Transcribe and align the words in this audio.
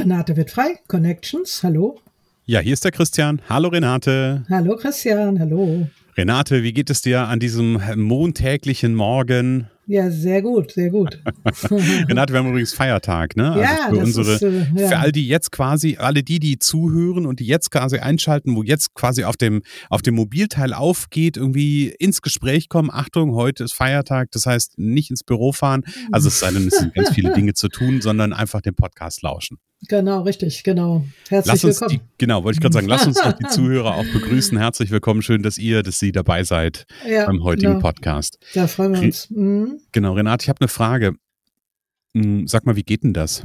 Renate 0.00 0.34
wird 0.34 0.50
frei, 0.50 0.78
Connections, 0.88 1.62
hallo. 1.62 2.00
Ja, 2.46 2.60
hier 2.60 2.72
ist 2.72 2.82
der 2.86 2.90
Christian. 2.90 3.42
Hallo 3.50 3.68
Renate. 3.68 4.46
Hallo 4.48 4.74
Christian, 4.76 5.38
hallo. 5.38 5.88
Renate, 6.16 6.62
wie 6.62 6.72
geht 6.72 6.88
es 6.88 7.02
dir 7.02 7.28
an 7.28 7.38
diesem 7.38 7.78
montäglichen 7.96 8.94
Morgen? 8.94 9.68
Ja, 9.86 10.10
sehr 10.10 10.40
gut, 10.40 10.70
sehr 10.70 10.88
gut. 10.88 11.20
Renate, 12.08 12.32
wir 12.32 12.40
haben 12.40 12.48
übrigens 12.48 12.72
Feiertag, 12.72 13.36
ne? 13.36 13.50
Also 13.50 13.60
ja, 13.60 13.88
für 13.90 13.96
das 13.96 14.04
unsere, 14.04 14.34
ist, 14.36 14.42
äh, 14.42 14.66
ja. 14.74 14.88
für 14.88 14.98
all 15.00 15.12
die 15.12 15.28
jetzt 15.28 15.52
quasi, 15.52 15.98
alle 15.98 16.22
die, 16.22 16.38
die 16.38 16.58
zuhören 16.58 17.26
und 17.26 17.38
die 17.40 17.46
jetzt 17.46 17.70
quasi 17.70 17.98
einschalten, 17.98 18.56
wo 18.56 18.62
jetzt 18.62 18.94
quasi 18.94 19.24
auf 19.24 19.36
dem, 19.36 19.60
auf 19.90 20.00
dem 20.00 20.14
Mobilteil 20.14 20.72
aufgeht, 20.72 21.36
irgendwie 21.36 21.90
ins 21.98 22.22
Gespräch 22.22 22.70
kommen. 22.70 22.88
Achtung, 22.90 23.34
heute 23.34 23.64
ist 23.64 23.74
Feiertag, 23.74 24.30
das 24.30 24.46
heißt 24.46 24.78
nicht 24.78 25.10
ins 25.10 25.24
Büro 25.24 25.52
fahren. 25.52 25.82
Also 26.10 26.28
es 26.28 26.40
sei 26.40 26.52
denn, 26.52 26.68
es 26.68 26.78
sind 26.78 26.94
ganz 26.94 27.10
viele 27.10 27.32
Dinge 27.34 27.52
zu 27.52 27.68
tun, 27.68 28.00
sondern 28.00 28.32
einfach 28.32 28.62
den 28.62 28.74
Podcast 28.74 29.20
lauschen. 29.20 29.58
Genau, 29.88 30.22
richtig, 30.22 30.62
genau. 30.62 31.04
Herzlich 31.28 31.52
Lass 31.52 31.64
uns 31.64 31.80
willkommen. 31.80 32.00
die, 32.00 32.14
genau, 32.18 32.44
wollte 32.44 32.56
ich 32.58 32.60
gerade 32.60 32.74
sagen, 32.74 32.86
lass 32.86 33.06
uns 33.06 33.20
doch 33.20 33.32
die 33.32 33.46
Zuhörer 33.48 33.94
auch 33.94 34.04
begrüßen. 34.12 34.58
Herzlich 34.58 34.90
willkommen, 34.90 35.22
schön, 35.22 35.42
dass 35.42 35.56
ihr, 35.56 35.82
dass 35.82 35.98
Sie 35.98 36.12
dabei 36.12 36.44
seid 36.44 36.84
ja, 37.08 37.24
beim 37.26 37.42
heutigen 37.42 37.72
genau. 37.72 37.82
Podcast. 37.82 38.38
Da 38.52 38.66
freuen 38.66 38.92
wir 38.92 39.00
uns. 39.00 39.30
Mhm. 39.30 39.80
Genau, 39.92 40.12
Renate, 40.12 40.44
ich 40.44 40.48
habe 40.50 40.60
eine 40.60 40.68
Frage. 40.68 41.14
Hm, 42.14 42.46
Sag 42.46 42.66
mal, 42.66 42.76
wie 42.76 42.82
geht 42.82 43.04
denn 43.04 43.14
das? 43.14 43.44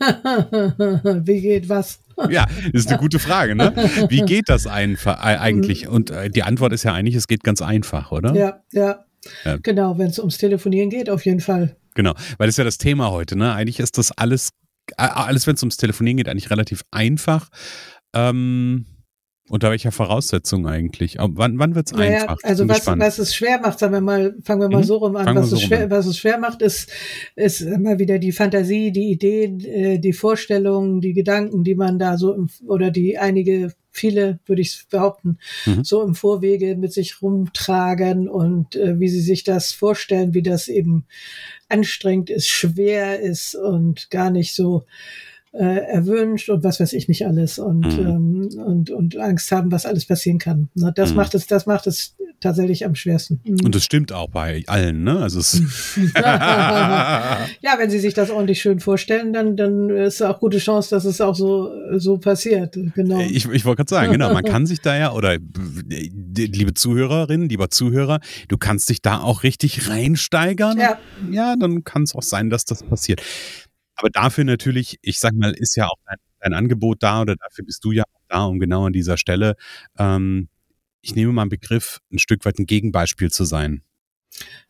Wie 0.00 1.40
geht 1.42 1.68
was? 1.68 2.00
Ja, 2.30 2.46
ist 2.74 2.88
eine 2.88 2.98
gute 2.98 3.18
Frage, 3.18 3.54
ne? 3.54 3.72
Wie 4.10 4.20
geht 4.20 4.50
das 4.50 4.66
einfach 4.66 5.18
äh, 5.20 5.38
eigentlich? 5.38 5.88
Und 5.88 6.10
äh, 6.10 6.28
die 6.28 6.42
Antwort 6.42 6.74
ist 6.74 6.82
ja 6.82 6.92
eigentlich, 6.92 7.14
es 7.14 7.26
geht 7.26 7.42
ganz 7.44 7.62
einfach, 7.62 8.12
oder? 8.12 8.34
Ja, 8.34 8.60
ja. 8.72 9.06
Ja. 9.44 9.56
Genau, 9.62 9.96
wenn 9.96 10.08
es 10.08 10.18
ums 10.18 10.36
Telefonieren 10.36 10.90
geht, 10.90 11.08
auf 11.08 11.24
jeden 11.24 11.40
Fall. 11.40 11.76
Genau, 11.94 12.12
weil 12.36 12.46
das 12.46 12.54
ist 12.54 12.58
ja 12.58 12.64
das 12.64 12.78
Thema 12.78 13.10
heute, 13.10 13.36
ne? 13.36 13.54
Eigentlich 13.54 13.80
ist 13.80 13.96
das 13.96 14.12
alles, 14.12 14.50
alles, 14.96 15.46
wenn 15.46 15.54
es 15.54 15.62
ums 15.62 15.76
Telefonieren 15.76 16.16
geht, 16.16 16.28
eigentlich 16.28 16.50
relativ 16.50 16.84
einfach. 16.90 17.48
Ähm, 18.14 18.86
unter 19.50 19.70
welcher 19.70 19.92
Voraussetzung 19.92 20.66
eigentlich? 20.66 21.16
Wann, 21.18 21.58
wann 21.58 21.74
wird 21.74 21.88
es 21.88 21.92
Naja, 21.92 22.22
einfach? 22.22 22.38
also 22.42 22.68
was, 22.68 22.86
was 22.86 23.18
es 23.18 23.34
schwer 23.34 23.60
macht, 23.60 23.78
sagen 23.78 23.92
wir 23.92 24.00
mal, 24.00 24.34
fangen 24.44 24.62
wir 24.62 24.68
mal 24.70 24.78
Mhm. 24.78 24.84
so 24.84 24.96
rum 24.98 25.16
an, 25.16 25.34
was, 25.36 25.50
so 25.50 25.56
es 25.56 25.62
schwer, 25.62 25.82
an. 25.84 25.90
was 25.90 26.06
es 26.06 26.16
schwer 26.18 26.38
macht, 26.38 26.62
ist, 26.62 26.90
ist 27.36 27.60
immer 27.60 27.98
wieder 27.98 28.18
die 28.18 28.32
Fantasie, 28.32 28.92
die 28.92 29.10
Ideen, 29.10 29.60
äh, 29.60 29.98
die 29.98 30.12
Vorstellungen, 30.12 31.00
die 31.00 31.12
Gedanken, 31.12 31.64
die 31.64 31.74
man 31.74 31.98
da 31.98 32.16
so 32.16 32.32
im, 32.32 32.48
oder 32.66 32.90
die 32.90 33.18
einige, 33.18 33.72
viele, 33.92 34.38
würde 34.46 34.62
ich 34.62 34.86
behaupten, 34.88 35.38
Mhm. 35.66 35.82
so 35.84 36.02
im 36.02 36.14
Vorwege 36.14 36.76
mit 36.76 36.92
sich 36.92 37.20
rumtragen 37.20 38.28
und 38.28 38.76
äh, 38.76 39.00
wie 39.00 39.08
sie 39.08 39.20
sich 39.20 39.42
das 39.42 39.72
vorstellen, 39.72 40.32
wie 40.32 40.42
das 40.42 40.68
eben 40.68 41.06
anstrengend 41.68 42.30
ist, 42.30 42.48
schwer 42.48 43.20
ist 43.20 43.54
und 43.56 44.10
gar 44.10 44.30
nicht 44.30 44.54
so 44.54 44.84
äh, 45.52 45.64
erwünscht 45.64 46.48
und 46.48 46.62
was 46.62 46.78
weiß 46.80 46.92
ich 46.92 47.08
nicht 47.08 47.26
alles 47.26 47.58
und, 47.58 47.80
Mhm. 47.98 48.06
ähm, 48.06 48.48
und, 48.64 48.90
und 48.90 49.16
Angst 49.16 49.50
haben, 49.50 49.72
was 49.72 49.84
alles 49.86 50.06
passieren 50.06 50.38
kann. 50.38 50.68
Na, 50.74 50.90
das 50.92 51.10
Mhm. 51.10 51.16
macht 51.16 51.34
es, 51.34 51.46
das 51.48 51.66
macht 51.66 51.86
es 51.88 52.14
tatsächlich 52.40 52.86
am 52.86 52.94
schwersten. 52.94 53.40
Mhm. 53.44 53.58
Und 53.64 53.74
das 53.74 53.84
stimmt 53.84 54.12
auch 54.12 54.28
bei 54.30 54.62
allen, 54.66 55.02
ne? 55.02 55.18
Also 55.18 55.40
es 55.40 55.60
ja, 56.14 57.74
wenn 57.78 57.90
Sie 57.90 57.98
sich 57.98 58.14
das 58.14 58.30
ordentlich 58.30 58.60
schön 58.60 58.80
vorstellen, 58.80 59.32
dann, 59.32 59.56
dann 59.56 59.90
ist 59.90 60.22
auch 60.22 60.38
gute 60.40 60.58
Chance, 60.58 60.90
dass 60.90 61.04
es 61.04 61.20
auch 61.20 61.34
so, 61.34 61.70
so 61.98 62.18
passiert. 62.18 62.78
Genau. 62.94 63.20
Ich, 63.20 63.46
ich 63.48 63.64
wollte 63.64 63.78
gerade 63.78 63.90
sagen, 63.90 64.12
genau, 64.12 64.32
man 64.32 64.44
kann 64.44 64.66
sich 64.66 64.80
da 64.80 64.96
ja, 64.96 65.12
oder 65.12 65.34
äh, 65.34 65.38
liebe 65.90 66.74
Zuhörerinnen, 66.74 67.48
lieber 67.48 67.70
Zuhörer, 67.70 68.20
du 68.48 68.56
kannst 68.56 68.88
dich 68.88 69.02
da 69.02 69.20
auch 69.20 69.42
richtig 69.42 69.88
reinsteigern. 69.88 70.78
Ja. 70.78 70.98
ja, 71.30 71.56
dann 71.58 71.84
kann 71.84 72.04
es 72.04 72.14
auch 72.14 72.22
sein, 72.22 72.50
dass 72.50 72.64
das 72.64 72.82
passiert. 72.82 73.20
Aber 74.00 74.08
dafür 74.10 74.44
natürlich, 74.44 74.98
ich 75.02 75.20
sag 75.20 75.34
mal, 75.34 75.52
ist 75.52 75.76
ja 75.76 75.86
auch 75.86 75.98
dein, 76.06 76.16
dein 76.40 76.54
Angebot 76.54 77.02
da 77.02 77.20
oder 77.20 77.36
dafür 77.36 77.66
bist 77.66 77.84
du 77.84 77.92
ja 77.92 78.02
auch 78.04 78.22
da, 78.28 78.44
um 78.44 78.58
genau 78.58 78.86
an 78.86 78.94
dieser 78.94 79.18
Stelle, 79.18 79.56
ähm, 79.98 80.48
ich 81.02 81.14
nehme 81.14 81.32
mal 81.32 81.42
einen 81.42 81.50
Begriff, 81.50 82.00
ein 82.10 82.18
Stück 82.18 82.44
weit 82.44 82.58
ein 82.58 82.66
Gegenbeispiel 82.66 83.30
zu 83.30 83.44
sein. 83.44 83.82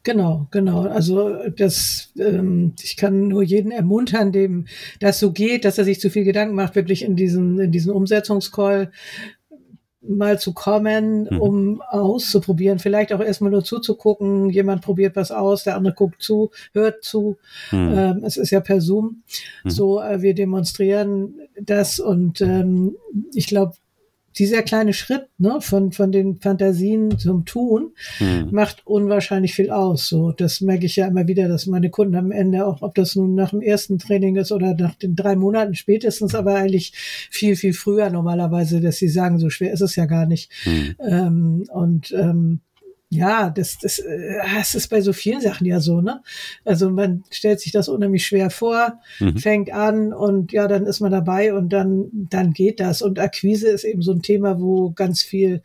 Genau, 0.02 0.48
genau. 0.50 0.88
Also 0.88 1.48
das, 1.50 2.12
ähm, 2.18 2.74
ich 2.82 2.96
kann 2.96 3.28
nur 3.28 3.42
jeden 3.42 3.70
ermuntern, 3.70 4.32
dem 4.32 4.66
das 4.98 5.20
so 5.20 5.32
geht, 5.32 5.64
dass 5.64 5.78
er 5.78 5.84
sich 5.84 6.00
zu 6.00 6.10
viel 6.10 6.24
Gedanken 6.24 6.54
macht, 6.54 6.74
wirklich 6.74 7.02
in 7.02 7.14
diesen, 7.14 7.60
in 7.60 7.70
diesen 7.70 7.92
Umsetzungscall 7.92 8.90
mal 10.02 10.38
zu 10.38 10.52
kommen, 10.54 11.28
Mhm. 11.30 11.40
um 11.40 11.82
auszuprobieren, 11.82 12.78
vielleicht 12.78 13.12
auch 13.12 13.20
erstmal 13.20 13.50
nur 13.50 13.64
zuzugucken, 13.64 14.48
jemand 14.50 14.82
probiert 14.82 15.14
was 15.16 15.30
aus, 15.30 15.64
der 15.64 15.76
andere 15.76 15.94
guckt 15.94 16.22
zu, 16.22 16.50
hört 16.72 17.04
zu, 17.04 17.36
Hm. 17.68 17.92
ähm, 17.92 18.24
es 18.24 18.36
ist 18.38 18.50
ja 18.50 18.60
per 18.60 18.80
Zoom, 18.80 19.22
Mhm. 19.64 19.70
so 19.70 20.00
äh, 20.00 20.22
wir 20.22 20.34
demonstrieren 20.34 21.34
das 21.60 22.00
und 22.00 22.40
ähm, 22.40 22.96
ich 23.34 23.46
glaube, 23.46 23.74
dieser 24.38 24.62
kleine 24.62 24.92
Schritt 24.92 25.26
ne, 25.38 25.60
von, 25.60 25.92
von 25.92 26.12
den 26.12 26.38
Fantasien 26.38 27.18
zum 27.18 27.44
Tun, 27.44 27.92
Hm. 28.18 28.48
macht 28.50 28.86
unwahrscheinlich 28.86 29.54
viel 29.54 29.70
aus. 29.70 30.08
So, 30.08 30.32
das 30.32 30.60
merke 30.60 30.86
ich 30.86 30.96
ja 30.96 31.06
immer 31.06 31.26
wieder, 31.26 31.48
dass 31.48 31.66
meine 31.66 31.90
Kunden 31.90 32.14
am 32.14 32.30
Ende, 32.32 32.66
auch 32.66 32.82
ob 32.82 32.94
das 32.94 33.16
nun 33.16 33.34
nach 33.34 33.50
dem 33.50 33.60
ersten 33.60 33.98
Training 33.98 34.36
ist 34.36 34.52
oder 34.52 34.74
nach 34.74 34.94
den 34.94 35.16
drei 35.16 35.36
Monaten 35.36 35.74
spätestens, 35.74 36.34
aber 36.34 36.54
eigentlich 36.54 36.92
viel, 37.30 37.56
viel 37.56 37.72
früher 37.72 38.10
normalerweise, 38.10 38.80
dass 38.80 38.98
sie 38.98 39.08
sagen, 39.08 39.38
so 39.38 39.50
schwer 39.50 39.72
ist 39.72 39.80
es 39.80 39.96
ja 39.96 40.06
gar 40.06 40.26
nicht. 40.26 40.52
Hm. 40.62 40.94
Ähm, 41.00 41.64
und 41.72 42.12
ähm, 42.12 42.60
ja, 43.12 43.50
das, 43.50 43.76
das, 43.78 43.98
äh, 43.98 44.38
das 44.56 44.74
ist 44.76 44.88
bei 44.88 45.00
so 45.00 45.12
vielen 45.12 45.40
Sachen 45.40 45.66
ja 45.66 45.80
so, 45.80 46.00
ne? 46.00 46.22
Also 46.64 46.90
man 46.90 47.24
stellt 47.30 47.58
sich 47.60 47.72
das 47.72 47.88
unheimlich 47.88 48.24
schwer 48.24 48.50
vor, 48.50 49.00
Mhm. 49.18 49.36
fängt 49.38 49.72
an 49.72 50.12
und 50.12 50.52
ja, 50.52 50.68
dann 50.68 50.86
ist 50.86 51.00
man 51.00 51.10
dabei 51.10 51.52
und 51.52 51.70
dann, 51.72 52.08
dann 52.12 52.52
geht 52.52 52.78
das. 52.78 53.02
Und 53.02 53.18
Akquise 53.18 53.68
ist 53.68 53.84
eben 53.84 54.00
so 54.02 54.12
ein 54.12 54.22
Thema, 54.22 54.60
wo 54.60 54.90
ganz 54.92 55.22
viel 55.22 55.62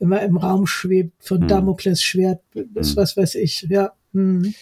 immer 0.00 0.20
im 0.22 0.36
Raum 0.36 0.66
schwebt, 0.66 1.12
von 1.20 1.40
Mhm. 1.42 1.48
Damoklesschwert 1.48 2.40
bis 2.52 2.92
Mhm. 2.94 2.96
was 3.00 3.16
weiß 3.16 3.36
ich, 3.36 3.66
ja. 3.68 3.92
Mhm. 4.12 4.52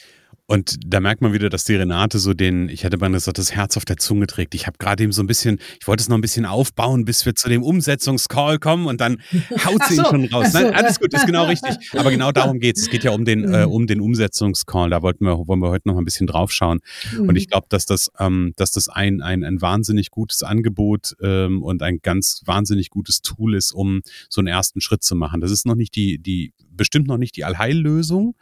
Und 0.50 0.76
da 0.86 0.98
merkt 1.00 1.20
man 1.20 1.34
wieder, 1.34 1.50
dass 1.50 1.64
die 1.64 1.74
Renate 1.74 2.18
so 2.18 2.32
den, 2.32 2.70
ich 2.70 2.82
hätte 2.82 2.96
mal 2.96 3.10
gesagt, 3.10 3.36
das 3.36 3.52
Herz 3.54 3.76
auf 3.76 3.84
der 3.84 3.98
Zunge 3.98 4.26
trägt. 4.26 4.54
Ich 4.54 4.66
habe 4.66 4.78
gerade 4.78 5.02
eben 5.02 5.12
so 5.12 5.22
ein 5.22 5.26
bisschen, 5.26 5.58
ich 5.78 5.86
wollte 5.86 6.00
es 6.00 6.08
noch 6.08 6.16
ein 6.16 6.22
bisschen 6.22 6.46
aufbauen, 6.46 7.04
bis 7.04 7.26
wir 7.26 7.34
zu 7.34 7.50
dem 7.50 7.62
Umsetzungscall 7.62 8.58
kommen 8.58 8.86
und 8.86 8.98
dann 9.02 9.18
haut 9.66 9.82
sie 9.88 9.96
so, 9.96 10.04
ihn 10.04 10.06
schon 10.08 10.24
raus. 10.26 10.52
so. 10.52 10.58
Nein, 10.58 10.72
alles 10.74 10.98
gut, 10.98 11.12
ist 11.12 11.26
genau 11.26 11.44
richtig. 11.44 11.76
Aber 11.92 12.10
genau 12.10 12.32
darum 12.32 12.60
geht's. 12.60 12.80
Es 12.80 12.88
geht 12.88 13.04
ja 13.04 13.10
um 13.10 13.26
den, 13.26 13.40
Mhm. 13.42 13.54
äh, 13.54 13.64
um 13.64 13.86
den 13.86 14.00
Umsetzungscall. 14.00 14.88
Da 14.88 15.02
wollten 15.02 15.26
wir, 15.26 15.36
wollen 15.46 15.60
wir 15.60 15.68
heute 15.68 15.86
noch 15.86 15.98
ein 15.98 16.04
bisschen 16.06 16.26
drauf 16.26 16.50
schauen. 16.50 16.80
Und 17.18 17.36
ich 17.36 17.48
glaube, 17.48 17.66
dass 17.68 17.84
das, 17.84 18.10
ähm, 18.18 18.54
dass 18.56 18.70
das 18.70 18.88
ein, 18.88 19.20
ein, 19.20 19.44
ein 19.44 19.60
wahnsinnig 19.60 20.10
gutes 20.10 20.42
Angebot 20.42 21.14
ähm, 21.22 21.62
und 21.62 21.82
ein 21.82 21.98
ganz 22.02 22.40
wahnsinnig 22.46 22.88
gutes 22.88 23.20
Tool 23.20 23.54
ist, 23.54 23.72
um 23.72 24.00
so 24.30 24.40
einen 24.40 24.48
ersten 24.48 24.80
Schritt 24.80 25.02
zu 25.02 25.14
machen. 25.14 25.42
Das 25.42 25.50
ist 25.50 25.66
noch 25.66 25.74
nicht 25.74 25.94
die, 25.94 26.18
die, 26.18 26.54
bestimmt 26.78 27.06
noch 27.08 27.18
nicht 27.18 27.36
die 27.36 27.44
Allheillösung. 27.44 28.34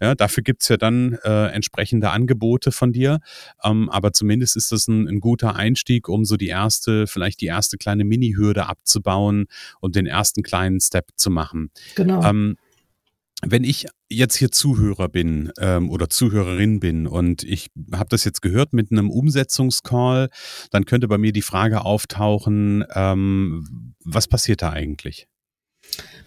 Ja, 0.00 0.14
dafür 0.14 0.42
gibt's 0.42 0.68
ja 0.68 0.78
dann 0.78 1.18
äh, 1.24 1.48
entsprechende 1.48 2.08
Angebote 2.10 2.72
von 2.72 2.92
dir. 2.92 3.20
Ähm, 3.62 3.90
aber 3.90 4.14
zumindest 4.14 4.56
ist 4.56 4.72
das 4.72 4.88
ein, 4.88 5.06
ein 5.06 5.20
guter 5.20 5.56
Einstieg, 5.56 6.08
um 6.08 6.24
so 6.24 6.38
die 6.38 6.48
erste, 6.48 7.06
vielleicht 7.06 7.42
die 7.42 7.46
erste 7.46 7.76
kleine 7.76 8.04
Mini-Hürde 8.04 8.66
abzubauen 8.66 9.46
und 9.80 9.96
den 9.96 10.06
ersten 10.06 10.42
kleinen 10.42 10.80
Step 10.80 11.08
zu 11.16 11.28
machen. 11.28 11.70
Genau. 11.96 12.24
Ähm, 12.24 12.56
wenn 13.42 13.64
ich 13.64 13.86
jetzt 14.10 14.36
hier 14.36 14.50
Zuhörer 14.50 15.08
bin 15.08 15.50
ähm, 15.58 15.88
oder 15.88 16.10
Zuhörerin 16.10 16.80
bin 16.80 17.06
und 17.06 17.42
ich 17.42 17.70
habe 17.92 18.08
das 18.10 18.24
jetzt 18.24 18.42
gehört 18.42 18.72
mit 18.72 18.92
einem 18.92 19.10
Umsetzungscall, 19.10 20.28
dann 20.70 20.84
könnte 20.84 21.08
bei 21.08 21.16
mir 21.16 21.32
die 21.32 21.42
Frage 21.42 21.82
auftauchen, 21.84 22.84
ähm, 22.94 23.94
was 24.04 24.28
passiert 24.28 24.62
da 24.62 24.70
eigentlich? 24.70 25.29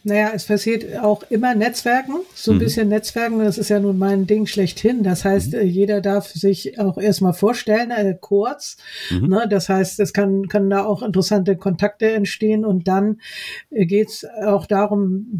Naja, 0.05 0.31
es 0.35 0.45
passiert 0.45 0.99
auch 0.99 1.23
immer 1.29 1.55
Netzwerken, 1.55 2.15
so 2.35 2.51
ein 2.51 2.57
mhm. 2.57 2.59
bisschen 2.59 2.89
Netzwerken, 2.89 3.39
das 3.39 3.57
ist 3.57 3.69
ja 3.69 3.79
nun 3.79 3.97
mein 3.97 4.27
Ding 4.27 4.47
schlechthin. 4.47 5.01
Das 5.01 5.23
heißt, 5.23 5.53
mhm. 5.53 5.59
Äh, 5.59 5.63
jeder 5.63 6.01
darf 6.01 6.27
sich 6.27 6.77
auch 6.77 6.97
erstmal 6.97 7.33
vorstellen, 7.33 7.91
äh, 7.91 8.17
kurz. 8.19 8.75
Mhm. 9.09 9.27
Ne? 9.27 9.47
Das 9.49 9.69
heißt, 9.69 10.01
es 10.01 10.11
kann, 10.11 10.49
können 10.49 10.69
da 10.69 10.83
auch 10.83 11.03
interessante 11.03 11.55
Kontakte 11.55 12.11
entstehen 12.11 12.65
und 12.65 12.87
dann 12.89 13.21
äh, 13.69 13.85
geht's 13.85 14.25
auch 14.45 14.65
darum, 14.65 15.39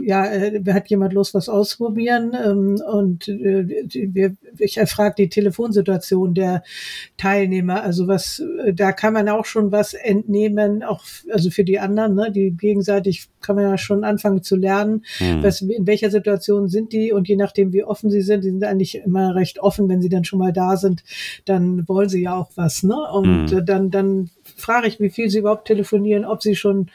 ja, 0.00 0.26
äh, 0.26 0.62
hat 0.72 0.88
jemand 0.90 1.12
Lust, 1.12 1.34
was 1.34 1.48
ausprobieren? 1.48 2.36
Ähm, 2.40 2.80
und 2.86 3.26
äh, 3.26 3.66
wir, 3.92 4.36
ich 4.58 4.76
erfrage 4.76 5.16
die 5.18 5.28
Telefonsituation 5.28 6.34
der 6.34 6.62
Teilnehmer. 7.16 7.82
Also 7.82 8.06
was, 8.06 8.40
äh, 8.64 8.74
da 8.74 8.92
kann 8.92 9.12
man 9.12 9.28
auch 9.28 9.44
schon 9.44 9.72
was 9.72 9.94
entnehmen, 9.94 10.84
auch 10.84 11.02
also 11.32 11.50
für 11.50 11.64
die 11.64 11.80
anderen, 11.80 12.14
ne? 12.14 12.30
die 12.30 12.52
gegenseitig 12.52 13.28
kann 13.44 13.56
man 13.56 13.63
ja 13.70 13.78
schon 13.78 14.04
anfangen 14.04 14.42
zu 14.42 14.56
lernen, 14.56 15.04
mhm. 15.20 15.42
was, 15.42 15.60
in 15.60 15.86
welcher 15.86 16.10
Situation 16.10 16.68
sind 16.68 16.92
die 16.92 17.12
und 17.12 17.28
je 17.28 17.36
nachdem, 17.36 17.72
wie 17.72 17.84
offen 17.84 18.10
sie 18.10 18.22
sind, 18.22 18.44
die 18.44 18.50
sind 18.50 18.64
eigentlich 18.64 18.96
immer 18.96 19.34
recht 19.34 19.58
offen, 19.60 19.88
wenn 19.88 20.02
sie 20.02 20.08
dann 20.08 20.24
schon 20.24 20.38
mal 20.38 20.52
da 20.52 20.76
sind, 20.76 21.02
dann 21.44 21.86
wollen 21.88 22.08
sie 22.08 22.22
ja 22.22 22.36
auch 22.36 22.50
was, 22.54 22.82
ne? 22.82 22.96
Und 23.12 23.52
mhm. 23.52 23.66
dann, 23.66 23.90
dann 23.90 24.30
frage 24.56 24.86
ich, 24.88 25.00
wie 25.00 25.10
viel 25.10 25.30
sie 25.30 25.38
überhaupt 25.38 25.66
telefonieren, 25.66 26.24
ob 26.24 26.42
sie 26.42 26.56
schon, 26.56 26.90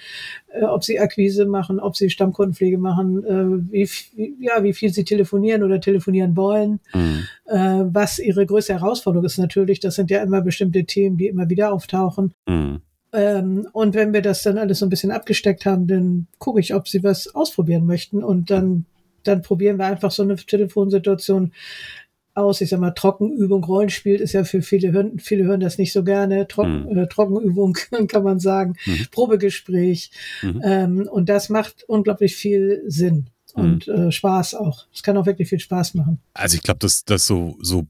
äh, 0.54 0.64
ob 0.64 0.84
sie 0.84 1.00
Akquise 1.00 1.46
machen, 1.46 1.80
ob 1.80 1.96
sie 1.96 2.10
Stammkundenpflege 2.10 2.78
machen, 2.78 3.24
äh, 3.24 3.72
wie, 3.72 3.90
wie, 4.16 4.36
ja, 4.40 4.64
wie 4.64 4.74
viel 4.74 4.94
sie 4.94 5.04
telefonieren 5.04 5.64
oder 5.64 5.82
telefonieren 5.82 6.36
wollen. 6.36 6.80
Mhm. 6.94 7.28
Äh, 7.46 7.86
was 7.94 8.20
ihre 8.20 8.46
größte 8.46 8.74
Herausforderung 8.74 9.26
ist 9.26 9.38
natürlich, 9.38 9.80
das 9.80 9.96
sind 9.96 10.12
ja 10.12 10.22
immer 10.22 10.42
bestimmte 10.42 10.86
Themen, 10.86 11.18
die 11.18 11.28
immer 11.28 11.50
wieder 11.50 11.74
auftauchen. 11.74 12.34
Mhm. 12.48 12.82
Ähm, 13.12 13.68
und 13.74 13.96
wenn 13.96 14.14
wir 14.14 14.22
das 14.22 14.44
dann 14.44 14.58
alles 14.58 14.80
so 14.80 14.86
ein 14.86 14.90
bisschen 14.90 15.12
abgesteckt 15.12 15.66
haben, 15.66 15.88
dann 15.88 16.28
gucke 16.38 16.60
ich, 16.60 16.74
ob 16.74 16.88
sie 16.88 17.04
was 17.04 17.34
ausprobieren 17.34 17.86
möchten. 17.86 18.24
Und 18.24 18.52
dann, 18.52 18.86
dann 19.24 19.42
probieren 19.42 19.78
wir 19.78 19.86
einfach 19.86 20.12
so 20.12 20.24
eine 20.24 20.36
Telefonsituation 20.36 21.54
aus. 22.36 22.62
Ich 22.62 22.70
sag 22.70 22.80
mal, 22.80 22.92
Trockenübung, 22.92 23.64
Rollenspiel 23.64 24.16
ist 24.16 24.34
ja 24.34 24.44
für 24.44 24.62
viele 24.62 24.92
hören, 24.92 25.20
viele 25.20 25.44
hören 25.44 25.60
das 25.60 25.78
nicht 25.78 25.92
so 25.92 26.04
gerne. 26.04 26.48
Trocken, 26.48 26.84
mhm. 26.84 26.98
äh, 26.98 27.08
Trockenübung 27.08 27.74
kann 28.08 28.24
man 28.24 28.40
sagen, 28.40 28.76
mhm. 28.86 29.08
Probegespräch. 29.12 30.12
Mhm. 30.42 30.62
Ähm, 30.64 31.10
und 31.12 31.30
das 31.30 31.50
macht 31.50 31.84
unglaublich 31.88 32.36
viel 32.36 32.84
Sinn 32.88 33.28
und 33.54 33.88
mhm. 33.88 33.94
äh, 33.94 34.12
Spaß 34.12 34.56
auch. 34.56 34.86
Es 34.94 35.04
kann 35.04 35.18
auch 35.18 35.26
wirklich 35.26 35.50
viel 35.50 35.60
Spaß 35.60 35.96
machen. 35.96 36.20
Also 36.34 36.56
ich 36.56 36.64
glaube, 36.64 36.80
dass 36.80 37.04
das 37.06 37.26
so 37.26 37.58
so 37.62 37.88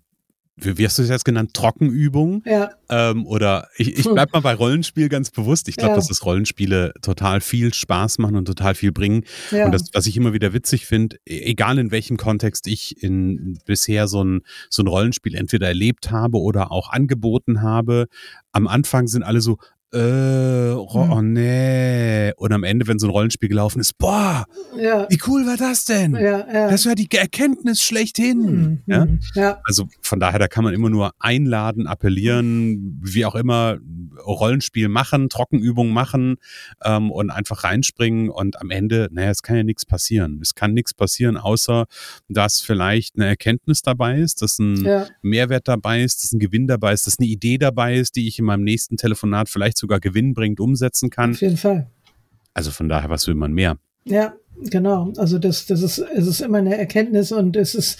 wie, 0.61 0.85
hast 0.85 0.97
du 0.97 1.03
es 1.03 1.09
jetzt 1.09 1.25
genannt, 1.25 1.53
Trockenübung? 1.53 2.44
Ja. 2.45 2.71
Ähm, 2.89 3.25
oder 3.25 3.67
ich, 3.75 3.97
ich 3.97 4.06
bleib 4.06 4.33
mal 4.33 4.41
bei 4.41 4.53
Rollenspiel 4.53 5.09
ganz 5.09 5.31
bewusst. 5.31 5.67
Ich 5.67 5.75
glaube, 5.75 5.91
ja. 5.91 5.95
dass 5.95 6.07
das 6.07 6.25
Rollenspiele 6.25 6.94
total 7.01 7.41
viel 7.41 7.73
Spaß 7.73 8.17
machen 8.19 8.35
und 8.35 8.45
total 8.45 8.75
viel 8.75 8.91
bringen. 8.91 9.23
Ja. 9.51 9.65
Und 9.65 9.71
das, 9.71 9.89
was 9.94 10.06
ich 10.07 10.17
immer 10.17 10.33
wieder 10.33 10.53
witzig 10.53 10.85
finde, 10.85 11.17
egal 11.25 11.77
in 11.77 11.91
welchem 11.91 12.17
Kontext 12.17 12.67
ich 12.67 13.01
in 13.01 13.59
bisher 13.65 14.07
so 14.07 14.23
ein, 14.23 14.41
so 14.69 14.83
ein 14.83 14.88
Rollenspiel 14.88 15.35
entweder 15.35 15.67
erlebt 15.67 16.11
habe 16.11 16.39
oder 16.39 16.71
auch 16.71 16.89
angeboten 16.89 17.62
habe, 17.62 18.07
am 18.51 18.67
Anfang 18.67 19.07
sind 19.07 19.23
alle 19.23 19.41
so, 19.41 19.57
äh, 19.91 19.97
hm. 19.97 20.77
oh 20.77 21.21
nee. 21.21 22.31
Und 22.38 22.53
am 22.53 22.63
Ende, 22.63 22.88
wenn 22.88 23.00
so 23.00 23.07
ein 23.07 23.12
Rollenspiel 23.12 23.50
gelaufen 23.50 23.80
ist, 23.80 23.97
boah, 23.97 24.45
ja. 24.77 25.07
wie 25.09 25.19
cool 25.27 25.45
war 25.47 25.57
das 25.57 25.86
denn? 25.86 26.13
Ja, 26.13 26.45
ja. 26.51 26.69
Das 26.69 26.86
war 26.86 26.95
die 26.95 27.09
Erkenntnis 27.12 27.83
schlechthin. 27.83 28.83
Mhm. 28.86 29.19
Also 29.63 29.88
von 30.01 30.19
daher, 30.19 30.39
da 30.39 30.47
kann 30.47 30.63
man 30.63 30.74
immer 30.74 30.89
nur 30.89 31.12
einladen, 31.19 31.88
appellieren, 31.88 33.01
wie 33.03 33.25
auch 33.25 33.36
immer, 33.36 33.77
Rollenspiel 34.25 34.89
machen, 34.89 35.30
Trockenübungen 35.30 35.94
machen 35.94 36.36
ähm, 36.83 37.09
und 37.09 37.31
einfach 37.31 37.63
reinspringen 37.63 38.30
und 38.30 38.59
am 38.62 38.69
Ende, 38.69 39.09
naja, 39.12 39.31
es 39.31 39.41
kann 39.41 39.57
ja 39.57 39.63
nichts 39.63 39.86
passieren. 39.86 40.39
Es 40.41 40.56
kann 40.56 40.74
nichts 40.74 40.94
passieren, 40.94 41.38
außer 41.38 41.86
dass 42.27 42.62
vielleicht 42.62 43.15
eine 43.15 43.25
Erkenntnis 43.25 43.81
dabei 43.81 44.19
ist, 44.19 44.41
dass 44.41 44.59
ein 44.59 44.88
Mehrwert 45.21 45.68
dabei 45.68 46.03
ist, 46.03 46.24
dass 46.24 46.33
ein 46.33 46.39
Gewinn 46.39 46.68
dabei 46.68 46.94
ist, 46.94 47.07
dass 47.07 47.18
eine 47.19 47.27
Idee 47.27 47.57
dabei 47.57 47.95
ist, 47.95 48.15
die 48.15 48.27
ich 48.27 48.39
in 48.39 48.45
meinem 48.45 48.63
nächsten 48.63 48.97
Telefonat 48.97 49.50
vielleicht 49.50 49.78
sogar 49.79 49.99
gewinnbringend 49.99 50.59
umsetzen 50.59 51.09
kann. 51.09 51.31
Auf 51.31 51.41
jeden 51.41 51.57
Fall. 51.57 51.89
Also 52.53 52.71
von 52.71 52.89
daher, 52.89 53.09
was 53.09 53.27
will 53.27 53.35
man 53.35 53.53
mehr? 53.53 53.77
Ja, 54.05 54.33
genau. 54.69 55.13
Also 55.17 55.39
das, 55.39 55.65
das 55.65 55.81
ist, 55.81 55.97
es 55.97 56.27
ist 56.27 56.41
immer 56.41 56.59
eine 56.59 56.77
Erkenntnis 56.77 57.31
und 57.31 57.55
es 57.55 57.75
ist 57.75 57.99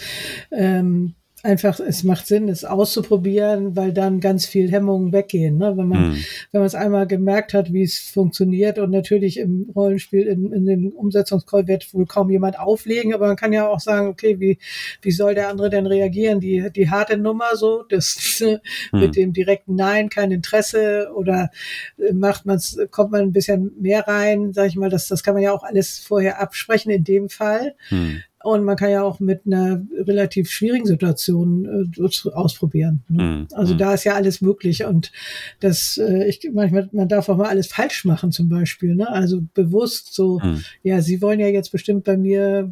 ähm, 0.52 1.16
einfach, 1.44 1.80
es 1.80 2.04
macht 2.04 2.28
Sinn, 2.28 2.50
es 2.50 2.66
auszuprobieren, 2.66 3.76
weil 3.76 3.94
dann 3.94 4.20
ganz 4.20 4.46
viel 4.46 4.72
Hemmungen 4.72 5.14
weggehen. 5.14 5.58
Ne? 5.58 5.78
Wenn 5.78 5.88
man, 5.88 6.14
hm. 6.14 6.24
wenn 6.52 6.62
man 6.62 6.68
es 6.68 6.76
einmal 6.76 7.08
gemerkt 7.08 7.54
hat, 7.54 7.72
wie 7.72 7.84
es 7.84 7.98
funktioniert 8.00 8.80
und 8.80 8.92
natürlich 8.92 9.40
im 9.40 9.70
Rollenspiel, 9.76 10.28
in, 10.28 10.52
in 10.52 10.66
dem 10.66 10.90
Umsetzungscall 10.90 11.68
wird 11.68 11.94
wohl 11.94 12.06
kaum 12.06 12.30
jemand 12.30 12.60
auflegen, 12.60 13.14
aber 13.14 13.28
man 13.28 13.36
kann 13.36 13.54
ja 13.54 13.68
auch 13.68 13.80
sagen, 13.80 14.08
okay, 14.08 14.40
wie, 14.40 14.60
wie 15.02 15.12
soll 15.12 15.36
der 15.36 15.50
andere 15.50 15.70
denn 15.70 15.86
reagieren? 15.86 16.40
Die, 16.40 16.70
die 16.76 16.90
harte 16.90 17.18
Nummer 17.18 17.56
so, 17.56 17.84
das 17.84 18.40
hm. 18.40 18.60
mit 19.00 19.16
dem 19.16 19.34
direkten 19.34 19.76
Nein, 19.76 20.10
kein 20.10 20.32
Interesse 20.32 21.12
oder 21.16 21.52
äh, 21.98 22.14
macht 22.14 22.46
man 22.46 22.60
kommt 22.92 23.12
man 23.12 23.22
ein 23.22 23.32
bisschen 23.32 23.72
mehr 23.80 24.08
rein, 24.08 24.54
sag 24.54 24.68
ich 24.68 24.76
mal, 24.76 24.90
das, 24.90 25.08
das 25.08 25.24
kann 25.24 25.34
man 25.34 25.44
ja 25.44 25.54
auch 25.54 25.64
alles 25.64 26.00
vorher 26.00 26.42
absprechen 26.42 26.92
in 26.92 27.04
dem 27.04 27.30
Fall. 27.30 27.76
Hm. 27.90 28.22
Und 28.44 28.64
man 28.64 28.78
kann 28.78 28.90
ja 28.90 29.04
auch 29.04 29.20
mit 29.20 29.42
einer 29.46 29.82
relativ 29.98 30.50
schwierigen 30.50 30.86
Situation 30.86 31.66
äh, 31.98 32.30
ausprobieren. 32.30 33.04
Ne? 33.10 33.24
Mhm. 33.24 33.48
Also 33.54 33.74
mhm. 33.74 33.80
da 33.80 33.94
ist 33.94 34.06
ja 34.06 34.16
alles 34.16 34.40
möglich 34.40 34.86
und 34.86 35.12
das, 35.60 35.98
äh, 35.98 36.26
ich 36.28 36.50
manchmal, 36.54 36.90
man 36.94 37.10
darf 37.10 37.28
auch 37.28 37.36
mal 37.36 37.50
alles 37.50 37.68
falsch 37.68 38.06
machen 38.06 38.32
zum 38.32 38.48
Beispiel. 38.48 38.96
Ne? 38.96 39.10
Also 39.10 39.42
bewusst 39.54 40.14
so, 40.16 40.40
mhm. 40.40 40.64
ja, 40.84 41.02
Sie 41.02 41.22
wollen 41.22 41.42
ja 41.42 41.48
jetzt 41.48 41.72
bestimmt 41.72 42.06
bei 42.06 42.16
mir 42.16 42.72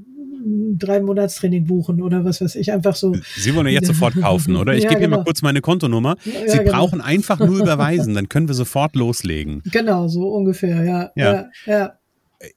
drei 0.77 0.99
Monatstraining 0.99 1.65
buchen 1.65 2.01
oder 2.01 2.23
was 2.23 2.41
weiß 2.41 2.55
ich, 2.55 2.71
einfach 2.71 2.95
so. 2.95 3.15
Sie 3.35 3.55
wollen 3.55 3.67
ja 3.67 3.73
jetzt 3.73 3.87
sofort 3.87 4.15
kaufen, 4.21 4.55
oder? 4.55 4.73
Ich 4.73 4.83
ja, 4.83 4.89
gebe 4.89 5.01
genau. 5.01 5.15
Ihnen 5.15 5.19
mal 5.19 5.23
kurz 5.25 5.41
meine 5.41 5.61
Kontonummer. 5.61 6.15
Ja, 6.25 6.47
Sie 6.47 6.57
genau. 6.59 6.71
brauchen 6.71 7.01
einfach 7.01 7.39
nur 7.39 7.59
überweisen, 7.59 8.13
dann 8.13 8.29
können 8.29 8.47
wir 8.47 8.55
sofort 8.55 8.95
loslegen. 8.95 9.63
Genau, 9.77 10.07
so 10.07 10.29
ungefähr, 10.29 10.83
ja. 10.83 11.11
ja. 11.15 11.33
ja, 11.33 11.49
ja. 11.65 11.96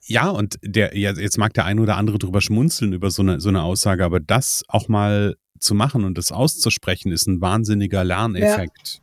Ja, 0.05 0.29
und 0.29 0.57
der, 0.63 0.97
ja, 0.97 1.11
jetzt 1.13 1.37
mag 1.37 1.53
der 1.53 1.65
eine 1.65 1.81
oder 1.81 1.97
andere 1.97 2.19
drüber 2.19 2.41
schmunzeln 2.41 2.93
über 2.93 3.09
so 3.09 3.21
eine, 3.21 3.41
so 3.41 3.49
eine 3.49 3.63
Aussage, 3.63 4.05
aber 4.05 4.19
das 4.19 4.63
auch 4.67 4.87
mal 4.87 5.35
zu 5.59 5.75
machen 5.75 6.03
und 6.03 6.17
das 6.17 6.31
auszusprechen, 6.31 7.11
ist 7.11 7.27
ein 7.27 7.41
wahnsinniger 7.41 8.03
Lerneffekt. 8.03 8.95
Ja. 8.95 9.01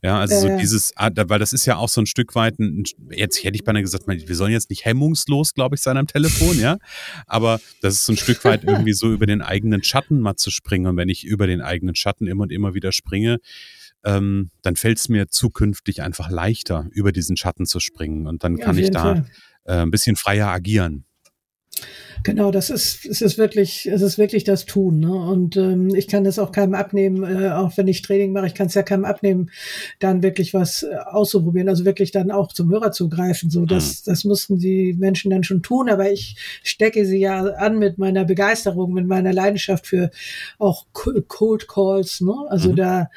Ja, 0.00 0.20
also 0.20 0.38
so 0.38 0.56
dieses, 0.58 0.92
ah, 0.94 1.10
weil 1.12 1.40
das 1.40 1.52
ist 1.52 1.66
ja 1.66 1.76
auch 1.76 1.88
so 1.88 2.00
ein 2.00 2.06
Stück 2.06 2.36
weit, 2.36 2.60
ein, 2.60 2.84
jetzt 3.10 3.42
hätte 3.42 3.56
ich 3.56 3.64
beinahe 3.64 3.82
gesagt, 3.82 4.06
wir 4.06 4.36
sollen 4.36 4.52
jetzt 4.52 4.70
nicht 4.70 4.84
hemmungslos, 4.84 5.54
glaube 5.54 5.74
ich, 5.74 5.80
sein 5.80 5.96
am 5.96 6.06
Telefon, 6.06 6.60
ja. 6.60 6.78
Aber 7.26 7.60
das 7.82 7.94
ist 7.94 8.06
so 8.06 8.12
ein 8.12 8.16
Stück 8.16 8.44
weit 8.44 8.62
irgendwie 8.62 8.92
so 8.92 9.10
über 9.10 9.26
den 9.26 9.42
eigenen 9.42 9.82
Schatten 9.82 10.20
mal 10.20 10.36
zu 10.36 10.52
springen. 10.52 10.86
Und 10.86 10.96
wenn 10.96 11.08
ich 11.08 11.24
über 11.24 11.48
den 11.48 11.60
eigenen 11.60 11.96
Schatten 11.96 12.28
immer 12.28 12.44
und 12.44 12.52
immer 12.52 12.74
wieder 12.74 12.92
springe, 12.92 13.38
ähm, 14.04 14.50
dann 14.62 14.76
fällt 14.76 14.98
es 14.98 15.08
mir 15.08 15.30
zukünftig 15.30 16.00
einfach 16.00 16.30
leichter, 16.30 16.86
über 16.92 17.10
diesen 17.10 17.36
Schatten 17.36 17.66
zu 17.66 17.80
springen. 17.80 18.28
Und 18.28 18.44
dann 18.44 18.56
kann 18.56 18.78
ich 18.78 18.92
da 18.92 19.02
Fall 19.02 19.24
ein 19.74 19.90
bisschen 19.90 20.16
freier 20.16 20.48
agieren. 20.48 21.04
Genau, 22.24 22.50
das 22.50 22.70
ist, 22.70 23.06
es 23.06 23.22
ist 23.22 23.38
wirklich, 23.38 23.86
es 23.86 24.02
ist 24.02 24.18
wirklich 24.18 24.44
das 24.44 24.66
Tun. 24.66 25.00
Ne? 25.00 25.12
Und 25.12 25.56
ähm, 25.56 25.94
ich 25.94 26.08
kann 26.08 26.24
das 26.24 26.38
auch 26.38 26.52
keinem 26.52 26.74
abnehmen, 26.74 27.22
äh, 27.22 27.50
auch 27.50 27.76
wenn 27.76 27.88
ich 27.88 28.02
Training 28.02 28.32
mache, 28.32 28.46
ich 28.46 28.54
kann 28.54 28.66
es 28.66 28.74
ja 28.74 28.82
keinem 28.82 29.04
abnehmen, 29.04 29.50
dann 29.98 30.22
wirklich 30.22 30.54
was 30.54 30.82
äh, 30.82 30.96
auszuprobieren, 30.96 31.68
also 31.68 31.84
wirklich 31.84 32.10
dann 32.10 32.30
auch 32.30 32.52
zum 32.52 32.70
Hörer 32.70 32.92
zu 32.92 33.08
greifen. 33.08 33.50
So, 33.50 33.66
das, 33.66 34.04
mhm. 34.04 34.10
das 34.10 34.24
mussten 34.24 34.58
die 34.58 34.94
Menschen 34.98 35.30
dann 35.30 35.44
schon 35.44 35.62
tun, 35.62 35.88
aber 35.88 36.10
ich 36.10 36.36
stecke 36.62 37.06
sie 37.06 37.18
ja 37.18 37.40
an 37.40 37.78
mit 37.78 37.98
meiner 37.98 38.24
Begeisterung, 38.24 38.92
mit 38.92 39.06
meiner 39.06 39.32
Leidenschaft 39.32 39.86
für 39.86 40.10
auch 40.58 40.86
Cold 40.92 41.68
Calls. 41.68 42.20
Ne? 42.20 42.34
Also 42.48 42.72
mhm. 42.72 42.76
da, 42.76 43.10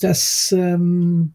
das 0.00 0.54
ähm, 0.56 1.33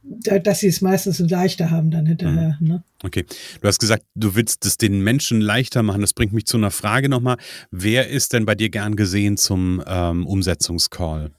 dass 0.00 0.60
sie 0.60 0.68
es 0.68 0.80
meistens 0.80 1.18
leichter 1.20 1.70
haben 1.70 1.90
dann 1.90 2.06
hinterher. 2.06 2.56
Mhm. 2.60 2.68
Ne? 2.68 2.84
Okay, 3.02 3.24
du 3.60 3.68
hast 3.68 3.78
gesagt, 3.78 4.04
du 4.14 4.34
willst 4.34 4.66
es 4.66 4.76
den 4.76 5.00
Menschen 5.02 5.40
leichter 5.40 5.82
machen. 5.82 6.00
Das 6.00 6.12
bringt 6.12 6.32
mich 6.32 6.46
zu 6.46 6.56
einer 6.56 6.70
Frage 6.70 7.08
nochmal. 7.08 7.36
Wer 7.70 8.08
ist 8.08 8.32
denn 8.32 8.44
bei 8.44 8.54
dir 8.54 8.70
gern 8.70 8.96
gesehen 8.96 9.36
zum 9.36 9.82
ähm, 9.86 10.26
Umsetzungscall? 10.26 11.30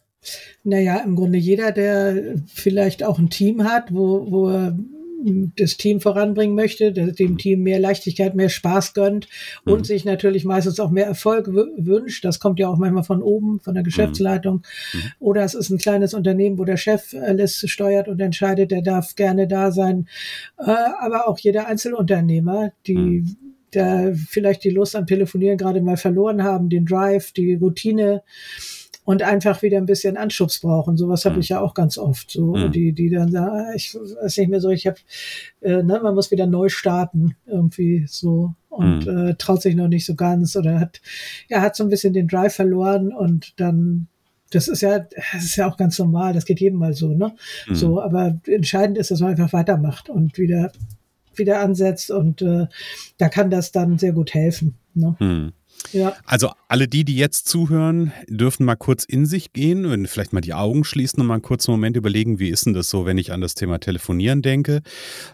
Naja, 0.64 0.98
im 0.98 1.16
Grunde 1.16 1.38
jeder, 1.38 1.72
der 1.72 2.36
vielleicht 2.54 3.04
auch 3.04 3.20
ein 3.20 3.30
Team 3.30 3.64
hat, 3.64 3.94
wo, 3.94 4.30
wo 4.30 4.50
er 4.50 4.78
das 5.58 5.78
Team 5.78 6.00
voranbringen 6.00 6.56
möchte, 6.56 6.92
dem 6.94 7.38
Team 7.38 7.64
mehr 7.64 7.80
Leichtigkeit, 7.80 8.36
mehr 8.36 8.50
Spaß 8.50 8.94
gönnt 8.94 9.28
und 9.66 9.80
mhm. 9.80 9.84
sich 9.84 10.06
natürlich 10.06 10.46
meistens 10.46 10.80
auch 10.80 10.92
mehr 10.92 11.06
Erfolg 11.06 11.48
wünscht. 11.48 12.24
Das 12.24 12.40
kommt 12.40 12.60
ja 12.60 12.70
auch 12.70 12.78
manchmal 12.78 13.04
von 13.04 13.22
oben, 13.22 13.60
von 13.60 13.74
der 13.74 13.84
Geschäftsleitung. 13.84 14.64
Mhm. 14.94 15.00
mhm. 15.00 15.12
Oder 15.20 15.44
es 15.44 15.54
ist 15.54 15.70
ein 15.70 15.78
kleines 15.78 16.14
Unternehmen, 16.14 16.58
wo 16.58 16.64
der 16.64 16.78
Chef 16.78 17.14
alles 17.14 17.64
steuert 17.68 18.08
und 18.08 18.20
entscheidet, 18.20 18.72
der 18.72 18.82
darf 18.82 19.16
gerne 19.16 19.48
da 19.48 19.72
sein. 19.72 20.08
Äh, 20.58 20.72
aber 21.00 21.28
auch 21.28 21.40
jeder 21.40 21.68
Einzelunternehmer, 21.68 22.72
die 22.88 22.96
mhm. 22.96 23.38
der 23.74 24.16
vielleicht 24.16 24.64
die 24.64 24.70
Lust 24.70 24.96
am 24.96 25.06
Telefonieren 25.06 25.58
gerade 25.58 25.82
mal 25.82 25.98
verloren 25.98 26.44
haben, 26.44 26.70
den 26.70 26.86
Drive, 26.86 27.32
die 27.34 27.56
Routine 27.56 28.24
und 29.10 29.24
einfach 29.24 29.64
wieder 29.64 29.80
ein 29.80 29.88
bisschen 29.88 30.18
Anschubs 30.18 30.60
brauchen. 30.60 30.96
Sowas 30.96 31.26
habe 31.26 31.34
mhm. 31.34 31.42
ich 31.42 31.50
ja 31.50 31.62
auch 31.62 31.74
ganz 31.74 31.98
oft. 31.98 32.30
So, 32.30 32.54
mhm. 32.54 32.72
die, 32.72 32.94
die 32.94 33.10
dann 33.10 33.32
sagen, 33.32 33.50
ah, 33.50 33.74
ich 33.74 33.96
weiß 33.96 34.38
nicht 34.38 34.50
mehr 34.50 34.62
so, 34.62 34.70
ich 34.70 34.86
habe, 34.86 34.98
äh, 35.62 35.82
ne, 35.82 36.00
man 36.04 36.14
muss 36.14 36.30
wieder 36.30 36.46
neu 36.46 36.70
starten, 36.70 37.36
irgendwie 37.48 38.06
so 38.08 38.54
und 38.70 39.08
mhm. 39.08 39.30
äh, 39.30 39.34
traut 39.34 39.64
sich 39.64 39.74
noch 39.74 39.88
nicht 39.88 40.06
so 40.06 40.14
ganz 40.14 40.56
oder 40.56 40.80
hat, 40.80 41.02
ja, 41.50 41.60
hat 41.60 41.76
so 41.76 41.84
ein 41.84 41.90
bisschen 41.90 42.14
den 42.14 42.28
Drive 42.28 42.54
verloren 42.54 43.12
und 43.12 43.60
dann 43.60 44.10
das 44.52 44.68
ist 44.68 44.82
ja, 44.82 45.00
das 45.00 45.44
ist 45.44 45.56
ja 45.56 45.68
auch 45.68 45.78
ganz 45.78 45.98
normal, 45.98 46.34
das 46.34 46.46
geht 46.46 46.60
jedem 46.60 46.78
mal 46.78 46.94
so, 46.94 47.08
ne? 47.08 47.34
Mhm. 47.68 47.74
So, 47.74 48.00
aber 48.00 48.40
entscheidend 48.46 49.00
ist, 49.00 49.10
dass 49.10 49.22
man 49.22 49.32
einfach 49.32 49.54
weitermacht 49.54 50.12
und 50.12 50.38
wieder, 50.38 50.72
wieder 51.34 51.62
ansetzt 51.62 52.12
und 52.12 52.44
äh, 52.44 52.68
da 53.18 53.30
kann 53.30 53.50
das 53.50 53.72
dann 53.72 53.98
sehr 53.98 54.12
gut 54.12 54.36
helfen. 54.36 54.76
Ne? 54.94 55.16
Mhm. 55.20 55.54
Ja. 55.92 56.16
Also 56.26 56.52
alle 56.68 56.88
die, 56.88 57.04
die 57.04 57.16
jetzt 57.16 57.48
zuhören, 57.48 58.12
dürfen 58.28 58.66
mal 58.66 58.76
kurz 58.76 59.04
in 59.04 59.26
sich 59.26 59.54
gehen 59.54 59.86
und 59.86 60.08
vielleicht 60.08 60.34
mal 60.34 60.42
die 60.42 60.54
Augen 60.54 60.84
schließen 60.84 61.20
und 61.20 61.28
mal 61.28 61.36
einen 61.36 61.42
kurzen 61.42 61.72
Moment 61.72 61.98
überlegen, 61.98 62.38
wie 62.40 62.50
ist 62.50 62.66
denn 62.66 62.74
das 62.74 62.90
so, 62.90 63.06
wenn 63.06 63.18
ich 63.18 63.32
an 63.32 63.42
das 63.42 63.56
Thema 63.56 63.80
Telefonieren 63.80 64.42
denke? 64.42 64.82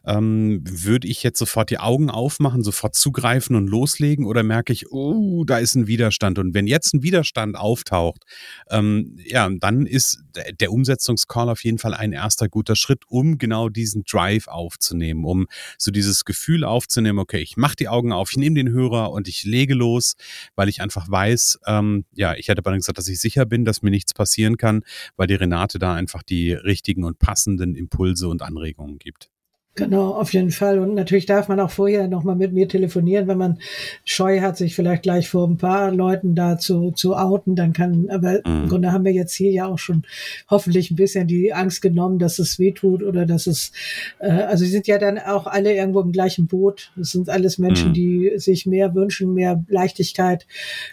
Ähm, 0.06 0.62
würde 0.64 1.08
ich 1.08 1.24
jetzt 1.24 1.40
sofort 1.40 1.70
die 1.70 1.80
Augen 1.80 2.10
aufmachen, 2.10 2.64
sofort 2.64 2.96
zugreifen 2.96 3.56
und 3.56 3.68
loslegen 3.68 4.26
oder 4.26 4.44
merke 4.44 4.72
ich, 4.72 4.92
oh, 4.92 5.44
da 5.46 5.58
ist 5.58 5.76
ein 5.76 5.88
Widerstand? 5.88 6.40
Und 6.40 6.54
wenn 6.54 6.68
jetzt 6.68 6.94
ein 6.94 7.04
Widerstand 7.04 7.58
auftaucht, 7.58 8.24
ähm, 8.70 9.18
ja, 9.26 9.50
dann 9.60 9.86
ist 9.86 10.20
der 10.60 10.72
Umsetzungscall 10.72 11.50
auf 11.50 11.64
jeden 11.64 11.80
Fall 11.80 11.94
ein 11.94 12.14
erster 12.14 12.48
guter 12.48 12.76
Schritt, 12.76 13.04
um 13.08 13.38
genau 13.38 13.68
diesen 13.68 14.04
Drive 14.04 14.48
aufzunehmen, 14.48 15.26
um 15.26 15.48
so 15.78 15.92
dieses 15.92 16.24
Gefühl 16.24 16.64
aufzunehmen, 16.64 17.20
okay, 17.20 17.40
ich 17.40 17.58
mache 17.58 17.76
die 17.76 17.90
Augen 17.90 18.14
auf, 18.14 18.32
ich 18.32 18.38
nehme 18.38 18.56
den 18.56 18.70
Hörer 18.70 19.12
und 19.12 19.28
ich 19.28 19.44
lege 19.44 19.74
los 19.74 20.16
weil 20.56 20.70
ich 20.70 20.82
einfach 20.82 21.10
weiß, 21.10 21.60
ähm, 21.68 22.06
ja, 22.14 22.36
ich 22.36 22.48
hätte 22.48 22.60
aber 22.60 22.76
gesagt, 22.76 22.98
dass 22.98 23.08
ich 23.08 23.20
sicher 23.20 23.46
bin, 23.46 23.66
dass 23.66 23.82
mir 23.82 23.92
nichts 23.92 24.14
passieren 24.14 24.58
kann, 24.58 24.84
weil 25.16 25.28
die 25.28 25.36
Renate 25.36 25.80
da 25.80 25.94
einfach 25.94 26.24
die 26.24 26.54
richtigen 26.54 27.04
und 27.04 27.20
passenden 27.20 27.76
Impulse 27.76 28.28
und 28.28 28.42
Anregungen 28.42 28.98
gibt. 29.00 29.30
Genau, 29.78 30.14
auf 30.14 30.32
jeden 30.32 30.52
Fall. 30.52 30.80
Und 30.80 30.96
natürlich 30.96 31.26
darf 31.26 31.50
man 31.50 31.60
auch 31.60 31.70
vorher 31.70 32.08
nochmal 32.08 32.38
mit 32.38 32.54
mir 32.54 32.70
telefonieren, 32.70 33.28
wenn 33.28 33.38
man 33.38 33.60
Scheu 34.06 34.40
hat, 34.40 34.56
sich 34.56 34.74
vielleicht 34.74 35.04
gleich 35.04 35.28
vor 35.28 35.50
ein 35.50 35.58
paar 35.58 35.92
Leuten 35.92 36.34
da 36.34 36.58
zu, 36.58 36.92
zu 36.92 37.14
outen, 37.18 37.58
dann 37.58 37.74
kann, 37.74 38.08
aber 38.10 38.40
mhm. 38.46 38.64
im 38.64 38.70
Grunde 38.70 38.94
haben 38.94 39.04
wir 39.04 39.12
jetzt 39.12 39.34
hier 39.34 39.52
ja 39.52 39.66
auch 39.66 39.78
schon 39.78 40.04
hoffentlich 40.50 40.92
ein 40.92 40.96
bisschen 40.96 41.28
die 41.28 41.54
Angst 41.54 41.82
genommen, 41.82 42.20
dass 42.20 42.40
es 42.40 42.58
wehtut 42.58 43.04
oder 43.04 43.26
dass 43.26 43.48
es, 43.48 43.74
äh, 44.20 44.30
also 44.30 44.64
sie 44.64 44.72
sind 44.72 44.88
ja 44.88 44.98
dann 44.98 45.20
auch 45.20 45.46
alle 45.46 45.76
irgendwo 45.76 46.00
im 46.00 46.14
gleichen 46.14 46.48
Boot. 46.48 46.94
Das 46.96 47.12
sind 47.12 47.28
alles 47.28 47.58
Menschen, 47.58 47.90
mhm. 47.90 47.94
die 47.96 48.32
sich 48.38 48.66
mehr 48.66 48.96
wünschen, 48.96 49.34
mehr 49.34 49.62
Leichtigkeit, 49.68 50.48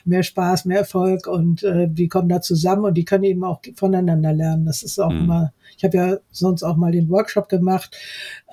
mehr 0.04 0.24
Spaß, 0.24 0.64
mehr 0.64 0.78
Erfolg 0.78 1.28
und 1.28 1.62
äh, 1.62 1.86
die 1.88 2.08
kommen 2.08 2.28
da 2.28 2.40
zusammen 2.40 2.86
und 2.86 2.94
die 2.94 3.04
können 3.04 3.24
eben 3.24 3.44
auch 3.44 3.60
voneinander 3.76 4.32
lernen. 4.32 4.66
Das 4.66 4.82
ist 4.82 4.98
auch 4.98 5.12
mhm. 5.12 5.20
immer 5.20 5.52
ich 5.76 5.84
habe 5.84 5.96
ja 5.96 6.16
sonst 6.30 6.62
auch 6.62 6.76
mal 6.76 6.92
den 6.92 7.08
Workshop 7.08 7.48
gemacht 7.48 7.96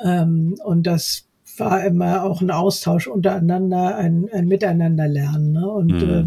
ähm, 0.04 0.56
und 0.64 0.84
das 0.84 1.26
war 1.58 1.84
immer 1.86 2.24
auch 2.24 2.42
ein 2.42 2.52
Austausch 2.52 3.08
untereinander, 3.08 3.96
ein, 3.96 4.30
ein 4.32 4.48
Miteinanderlernen. 4.48 5.52
Ne? 5.52 5.70
Und 5.70 5.92
mhm. 5.92 6.10
äh, 6.10 6.26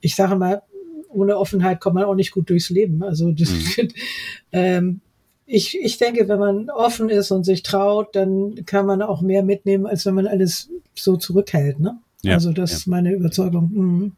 ich 0.00 0.14
sage 0.14 0.36
mal, 0.36 0.62
ohne 1.10 1.36
Offenheit 1.36 1.80
kommt 1.80 1.94
man 1.94 2.04
auch 2.04 2.14
nicht 2.14 2.32
gut 2.32 2.50
durchs 2.50 2.70
Leben. 2.70 3.02
Also 3.02 3.32
das, 3.32 3.50
mhm. 3.50 3.88
ähm, 4.52 5.00
ich, 5.46 5.78
ich 5.80 5.98
denke, 5.98 6.28
wenn 6.28 6.38
man 6.38 6.70
offen 6.70 7.10
ist 7.10 7.30
und 7.30 7.44
sich 7.44 7.62
traut, 7.62 8.16
dann 8.16 8.64
kann 8.64 8.86
man 8.86 9.02
auch 9.02 9.20
mehr 9.20 9.42
mitnehmen, 9.42 9.86
als 9.86 10.06
wenn 10.06 10.14
man 10.14 10.26
alles 10.26 10.70
so 10.94 11.16
zurückhält. 11.16 11.80
Ne? 11.80 11.98
Ja, 12.22 12.34
also 12.34 12.52
das 12.52 12.70
ja. 12.70 12.76
ist 12.78 12.86
meine 12.86 13.12
Überzeugung. 13.12 13.70
Mhm. 13.72 14.12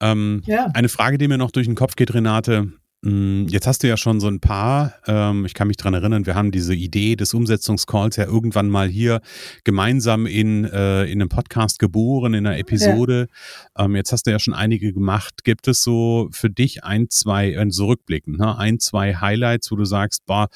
Ähm, 0.00 0.42
ja. 0.46 0.66
Eine 0.74 0.90
Frage, 0.90 1.16
die 1.16 1.28
mir 1.28 1.38
noch 1.38 1.50
durch 1.50 1.66
den 1.66 1.74
Kopf 1.74 1.96
geht, 1.96 2.12
Renate. 2.12 2.72
Mm, 3.06 3.46
jetzt 3.46 3.68
hast 3.68 3.84
du 3.84 3.88
ja 3.88 3.96
schon 3.96 4.18
so 4.18 4.26
ein 4.26 4.40
paar, 4.40 4.94
ähm, 5.06 5.44
ich 5.46 5.54
kann 5.54 5.68
mich 5.68 5.76
dran 5.76 5.94
erinnern, 5.94 6.26
wir 6.26 6.34
haben 6.34 6.50
diese 6.50 6.74
Idee 6.74 7.14
des 7.14 7.34
Umsetzungscalls 7.34 8.16
ja 8.16 8.24
irgendwann 8.24 8.68
mal 8.68 8.88
hier 8.88 9.20
gemeinsam 9.62 10.26
in, 10.26 10.64
äh, 10.64 11.04
in 11.04 11.20
einem 11.20 11.28
Podcast 11.28 11.78
geboren, 11.78 12.34
in 12.34 12.44
einer 12.44 12.58
Episode. 12.58 13.28
Ja. 13.78 13.84
Ähm, 13.84 13.94
jetzt 13.94 14.10
hast 14.10 14.26
du 14.26 14.32
ja 14.32 14.40
schon 14.40 14.54
einige 14.54 14.92
gemacht. 14.92 15.44
Gibt 15.44 15.68
es 15.68 15.84
so 15.84 16.28
für 16.32 16.50
dich 16.50 16.82
ein, 16.82 17.08
zwei, 17.08 17.52
äh, 17.52 17.66
so 17.68 17.86
rückblickend, 17.86 18.40
ne, 18.40 18.58
ein, 18.58 18.80
zwei 18.80 19.14
Highlights, 19.14 19.70
wo 19.70 19.76
du 19.76 19.84
sagst, 19.84 20.26
boah, 20.26 20.48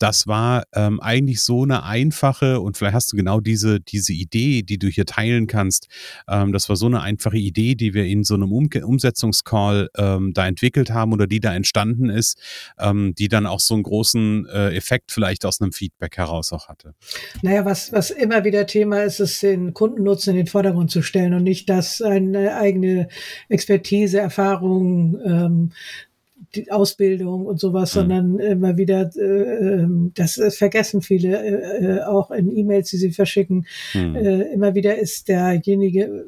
das 0.00 0.26
war 0.26 0.64
ähm, 0.74 0.98
eigentlich 0.98 1.42
so 1.42 1.62
eine 1.62 1.84
einfache 1.84 2.60
und 2.60 2.76
vielleicht 2.76 2.94
hast 2.94 3.12
du 3.12 3.16
genau 3.16 3.38
diese, 3.38 3.80
diese 3.80 4.14
Idee, 4.14 4.62
die 4.62 4.78
du 4.78 4.88
hier 4.88 5.04
teilen 5.04 5.46
kannst. 5.46 5.88
Ähm, 6.26 6.52
das 6.52 6.70
war 6.70 6.76
so 6.76 6.86
eine 6.86 7.02
einfache 7.02 7.36
Idee, 7.36 7.74
die 7.74 7.92
wir 7.92 8.06
in 8.06 8.24
so 8.24 8.34
einem 8.34 8.50
um 8.50 8.68
Umsetzungscall 8.82 9.90
ähm, 9.96 10.32
da 10.32 10.46
entwickelt 10.46 10.90
haben 10.90 11.12
oder 11.12 11.26
die 11.26 11.38
da 11.38 11.54
entstanden 11.54 12.08
ist, 12.08 12.38
ähm, 12.78 13.14
die 13.18 13.28
dann 13.28 13.46
auch 13.46 13.60
so 13.60 13.74
einen 13.74 13.82
großen 13.82 14.46
äh, 14.46 14.74
Effekt 14.74 15.12
vielleicht 15.12 15.44
aus 15.44 15.60
einem 15.60 15.72
Feedback 15.72 16.16
heraus 16.16 16.52
auch 16.54 16.68
hatte. 16.68 16.94
Naja, 17.42 17.66
was, 17.66 17.92
was 17.92 18.10
immer 18.10 18.44
wieder 18.44 18.66
Thema 18.66 19.02
ist, 19.02 19.20
ist 19.20 19.42
den 19.42 19.74
Kundennutzen 19.74 20.30
in 20.30 20.36
den 20.36 20.46
Vordergrund 20.46 20.90
zu 20.90 21.02
stellen 21.02 21.34
und 21.34 21.42
nicht 21.42 21.68
das 21.68 22.00
eine 22.00 22.56
eigene 22.56 23.08
Expertise, 23.50 24.18
Erfahrung, 24.18 25.20
ähm, 25.24 25.72
die 26.54 26.70
Ausbildung 26.70 27.46
und 27.46 27.60
sowas, 27.60 27.94
mhm. 27.94 28.00
sondern 28.00 28.38
immer 28.38 28.76
wieder, 28.76 29.10
äh, 29.16 29.20
ähm, 29.20 30.12
das 30.14 30.40
vergessen 30.50 31.02
viele 31.02 31.42
äh, 31.42 31.98
äh, 31.98 32.02
auch 32.02 32.30
in 32.30 32.54
E-Mails, 32.56 32.90
die 32.90 32.96
sie 32.96 33.12
verschicken. 33.12 33.66
Mhm. 33.94 34.16
Äh, 34.16 34.42
immer 34.52 34.74
wieder 34.74 34.98
ist 34.98 35.28
derjenige 35.28 36.24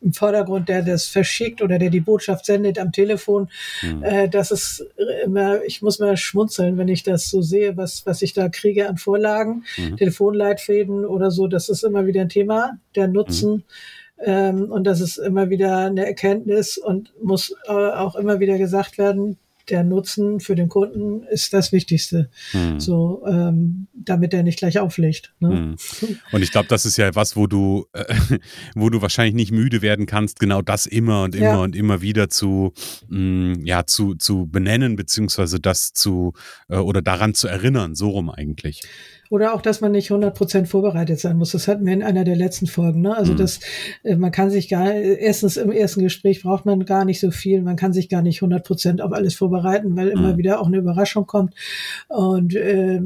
im 0.00 0.12
Vordergrund, 0.12 0.68
der 0.68 0.82
das 0.82 1.06
verschickt 1.06 1.60
oder 1.60 1.78
der 1.78 1.90
die 1.90 2.00
Botschaft 2.00 2.46
sendet 2.46 2.78
am 2.78 2.92
Telefon. 2.92 3.48
Mhm. 3.82 4.02
Äh, 4.02 4.28
das 4.28 4.50
ist 4.50 4.86
immer, 5.24 5.64
ich 5.64 5.82
muss 5.82 5.98
mal 5.98 6.16
schmunzeln, 6.16 6.78
wenn 6.78 6.88
ich 6.88 7.02
das 7.02 7.28
so 7.28 7.42
sehe, 7.42 7.76
was, 7.76 8.06
was 8.06 8.22
ich 8.22 8.32
da 8.32 8.48
kriege 8.48 8.88
an 8.88 8.96
Vorlagen, 8.96 9.64
mhm. 9.76 9.96
Telefonleitfäden 9.96 11.04
oder 11.04 11.30
so. 11.30 11.48
Das 11.48 11.68
ist 11.68 11.82
immer 11.82 12.06
wieder 12.06 12.22
ein 12.22 12.28
Thema, 12.28 12.78
der 12.94 13.08
Nutzen. 13.08 13.52
Mhm. 13.52 13.62
Ähm, 14.20 14.70
und 14.70 14.84
das 14.84 15.00
ist 15.00 15.18
immer 15.18 15.50
wieder 15.50 15.78
eine 15.78 16.06
Erkenntnis 16.06 16.78
und 16.78 17.12
muss 17.22 17.54
äh, 17.66 17.72
auch 17.72 18.16
immer 18.16 18.40
wieder 18.40 18.58
gesagt 18.58 18.98
werden, 18.98 19.36
der 19.70 19.84
Nutzen 19.84 20.40
für 20.40 20.54
den 20.54 20.68
Kunden 20.68 21.22
ist 21.24 21.52
das 21.52 21.72
Wichtigste. 21.72 22.30
Hm. 22.52 22.80
So, 22.80 23.24
ähm, 23.26 23.88
damit 23.94 24.32
er 24.34 24.42
nicht 24.42 24.58
gleich 24.58 24.78
auflegt. 24.78 25.34
Ne? 25.40 25.48
Hm. 25.48 25.76
Und 26.32 26.42
ich 26.42 26.50
glaube, 26.50 26.68
das 26.68 26.86
ist 26.86 26.96
ja 26.96 27.14
was, 27.14 27.36
wo 27.36 27.46
du, 27.46 27.86
äh, 27.92 28.04
wo 28.74 28.90
du 28.90 29.02
wahrscheinlich 29.02 29.34
nicht 29.34 29.52
müde 29.52 29.82
werden 29.82 30.06
kannst, 30.06 30.40
genau 30.40 30.62
das 30.62 30.86
immer 30.86 31.24
und 31.24 31.34
immer 31.34 31.44
ja. 31.44 31.56
und 31.62 31.76
immer 31.76 32.00
wieder 32.00 32.28
zu, 32.28 32.72
mh, 33.08 33.18
mm, 33.18 33.64
ja, 33.64 33.86
zu, 33.86 34.14
zu 34.14 34.46
benennen, 34.46 34.96
beziehungsweise 34.96 35.60
das 35.60 35.92
zu 35.92 36.32
äh, 36.68 36.76
oder 36.76 37.02
daran 37.02 37.34
zu 37.34 37.48
erinnern, 37.48 37.94
so 37.94 38.10
rum 38.10 38.30
eigentlich. 38.30 38.82
Oder 39.30 39.54
auch, 39.54 39.62
dass 39.62 39.80
man 39.80 39.92
nicht 39.92 40.10
100% 40.10 40.66
vorbereitet 40.66 41.20
sein 41.20 41.36
muss. 41.36 41.52
Das 41.52 41.68
hatten 41.68 41.84
wir 41.84 41.92
in 41.92 42.02
einer 42.02 42.24
der 42.24 42.36
letzten 42.36 42.66
Folgen. 42.66 43.02
Ne? 43.02 43.16
Also, 43.16 43.32
mhm. 43.32 43.36
das, 43.36 43.60
äh, 44.02 44.16
man 44.16 44.32
kann 44.32 44.50
sich 44.50 44.68
gar, 44.68 44.92
erstens 44.92 45.56
im 45.56 45.70
ersten 45.70 46.02
Gespräch 46.02 46.42
braucht 46.42 46.66
man 46.66 46.84
gar 46.84 47.04
nicht 47.04 47.20
so 47.20 47.30
viel. 47.30 47.62
Man 47.62 47.76
kann 47.76 47.92
sich 47.92 48.08
gar 48.08 48.22
nicht 48.22 48.40
100% 48.40 49.00
auf 49.00 49.12
alles 49.12 49.34
vorbereiten, 49.34 49.96
weil 49.96 50.06
mhm. 50.06 50.12
immer 50.12 50.36
wieder 50.36 50.60
auch 50.60 50.66
eine 50.66 50.78
Überraschung 50.78 51.26
kommt 51.26 51.54
und 52.08 52.54
äh, 52.54 53.00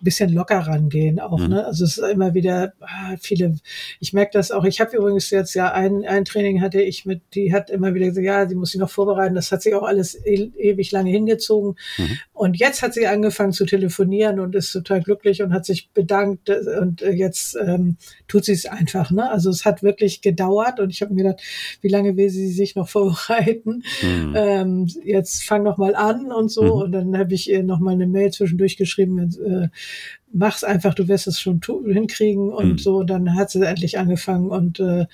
bisschen 0.00 0.32
locker 0.32 0.58
rangehen 0.58 1.20
auch. 1.20 1.38
Mhm. 1.38 1.48
Ne? 1.48 1.66
Also, 1.66 1.84
es 1.84 1.98
ist 1.98 2.10
immer 2.10 2.34
wieder 2.34 2.72
ah, 2.80 3.16
viele, 3.20 3.56
ich 4.00 4.12
merke 4.12 4.32
das 4.34 4.50
auch. 4.50 4.64
Ich 4.64 4.80
habe 4.80 4.96
übrigens 4.96 5.30
jetzt 5.30 5.54
ja 5.54 5.72
ein, 5.72 6.04
ein 6.04 6.24
Training 6.24 6.60
hatte 6.60 6.80
ich 6.80 7.06
mit, 7.06 7.20
die 7.34 7.52
hat 7.52 7.70
immer 7.70 7.94
wieder 7.94 8.06
gesagt, 8.06 8.26
ja, 8.26 8.48
sie 8.48 8.54
muss 8.54 8.72
sich 8.72 8.80
noch 8.80 8.90
vorbereiten. 8.90 9.34
Das 9.34 9.52
hat 9.52 9.62
sich 9.62 9.74
auch 9.74 9.82
alles 9.82 10.14
e 10.26 10.50
ewig 10.58 10.90
lange 10.92 11.10
hingezogen. 11.10 11.76
Mhm. 11.98 12.18
Und 12.32 12.58
jetzt 12.58 12.82
hat 12.82 12.94
sie 12.94 13.06
angefangen 13.06 13.52
zu 13.52 13.64
telefonieren 13.66 14.40
und 14.40 14.54
ist 14.54 14.72
total 14.72 15.02
glücklich 15.02 15.42
und 15.42 15.52
hat 15.52 15.61
sich 15.64 15.90
bedankt 15.90 16.50
und 16.50 17.00
jetzt 17.00 17.56
ähm, 17.56 17.96
tut 18.28 18.44
sie 18.44 18.52
es 18.52 18.66
einfach. 18.66 19.10
Ne? 19.10 19.30
Also 19.30 19.50
es 19.50 19.64
hat 19.64 19.82
wirklich 19.82 20.20
gedauert 20.20 20.80
und 20.80 20.90
ich 20.90 21.02
habe 21.02 21.14
mir 21.14 21.24
gedacht, 21.24 21.42
wie 21.80 21.88
lange 21.88 22.16
will 22.16 22.30
sie 22.30 22.48
sich 22.48 22.74
noch 22.74 22.88
vorbereiten? 22.92 23.82
Mhm. 24.02 24.34
Ähm, 24.36 24.86
jetzt 25.04 25.44
fang 25.44 25.62
noch 25.62 25.78
mal 25.78 25.94
an 25.94 26.32
und 26.32 26.50
so. 26.50 26.62
Mhm. 26.62 26.82
Und 26.82 26.92
dann 26.92 27.18
habe 27.18 27.34
ich 27.34 27.50
ihr 27.50 27.62
noch 27.62 27.80
mal 27.80 27.92
eine 27.92 28.06
Mail 28.06 28.30
zwischendurch 28.30 28.76
geschrieben, 28.76 29.18
äh, 29.18 29.68
mach's 30.32 30.64
einfach, 30.64 30.94
du 30.94 31.08
wirst 31.08 31.26
es 31.26 31.40
schon 31.40 31.60
hinkriegen 31.86 32.50
und 32.52 32.72
mhm. 32.72 32.78
so. 32.78 32.96
Und 32.98 33.10
dann 33.10 33.34
hat 33.36 33.50
sie 33.50 33.64
endlich 33.64 33.98
angefangen 33.98 34.50
und 34.50 34.80
äh, 34.80 35.06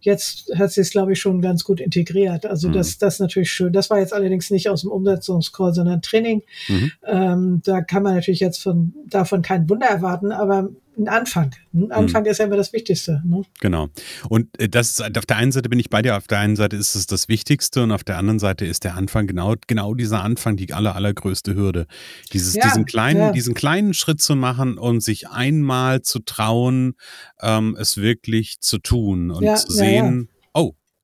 jetzt 0.00 0.50
hat 0.56 0.72
sie 0.72 0.80
es, 0.80 0.90
glaube 0.90 1.12
ich, 1.12 1.20
schon 1.20 1.40
ganz 1.40 1.64
gut 1.64 1.80
integriert. 1.80 2.46
Also 2.46 2.68
mhm. 2.68 2.72
das, 2.72 2.98
das 2.98 3.14
ist 3.14 3.20
natürlich 3.20 3.50
schön. 3.50 3.72
Das 3.72 3.90
war 3.90 3.98
jetzt 3.98 4.12
allerdings 4.12 4.50
nicht 4.50 4.68
aus 4.68 4.82
dem 4.82 4.90
Umsetzungscall, 4.90 5.74
sondern 5.74 6.02
Training. 6.02 6.42
Mhm. 6.68 6.92
Ähm, 7.06 7.62
da 7.64 7.80
kann 7.82 8.02
man 8.02 8.14
natürlich 8.14 8.40
jetzt 8.40 8.62
von 8.62 8.94
davon 9.06 9.42
kein 9.42 9.68
Wunder 9.68 9.86
erwarten, 9.86 10.32
aber 10.32 10.70
ein 10.96 11.08
Anfang. 11.08 11.54
Ein 11.72 11.90
Anfang 11.92 12.22
mhm. 12.22 12.28
ist 12.28 12.38
ja 12.38 12.46
immer 12.46 12.56
das 12.56 12.72
Wichtigste. 12.72 13.22
Ne? 13.24 13.42
Genau. 13.60 13.88
Und 14.28 14.48
äh, 14.60 14.68
das 14.68 14.90
ist, 14.98 15.18
auf 15.18 15.26
der 15.26 15.36
einen 15.36 15.52
Seite 15.52 15.68
bin 15.68 15.78
ich 15.78 15.90
bei 15.90 16.02
dir, 16.02 16.16
auf 16.16 16.26
der 16.26 16.38
einen 16.38 16.56
Seite 16.56 16.76
ist 16.76 16.94
es 16.94 17.06
das 17.06 17.28
Wichtigste 17.28 17.82
und 17.82 17.92
auf 17.92 18.04
der 18.04 18.18
anderen 18.18 18.38
Seite 18.38 18.64
ist 18.64 18.84
der 18.84 18.94
Anfang 18.94 19.26
genau, 19.26 19.54
genau 19.66 19.94
dieser 19.94 20.22
Anfang 20.22 20.56
die 20.56 20.72
aller, 20.72 20.94
allergrößte 20.94 21.54
Hürde. 21.54 21.86
Dieses, 22.32 22.54
ja, 22.54 22.64
diesen 22.64 22.84
kleinen, 22.84 23.20
ja. 23.20 23.32
diesen 23.32 23.54
kleinen 23.54 23.94
Schritt 23.94 24.20
zu 24.20 24.36
machen 24.36 24.78
und 24.78 25.02
sich 25.02 25.28
einmal 25.28 26.02
zu 26.02 26.20
trauen, 26.20 26.94
ähm, 27.40 27.76
es 27.78 27.96
wirklich 27.96 28.60
zu 28.60 28.78
tun 28.78 29.30
und 29.30 29.44
ja, 29.44 29.56
zu 29.56 29.72
sehen, 29.72 30.28
oh, 30.30 30.33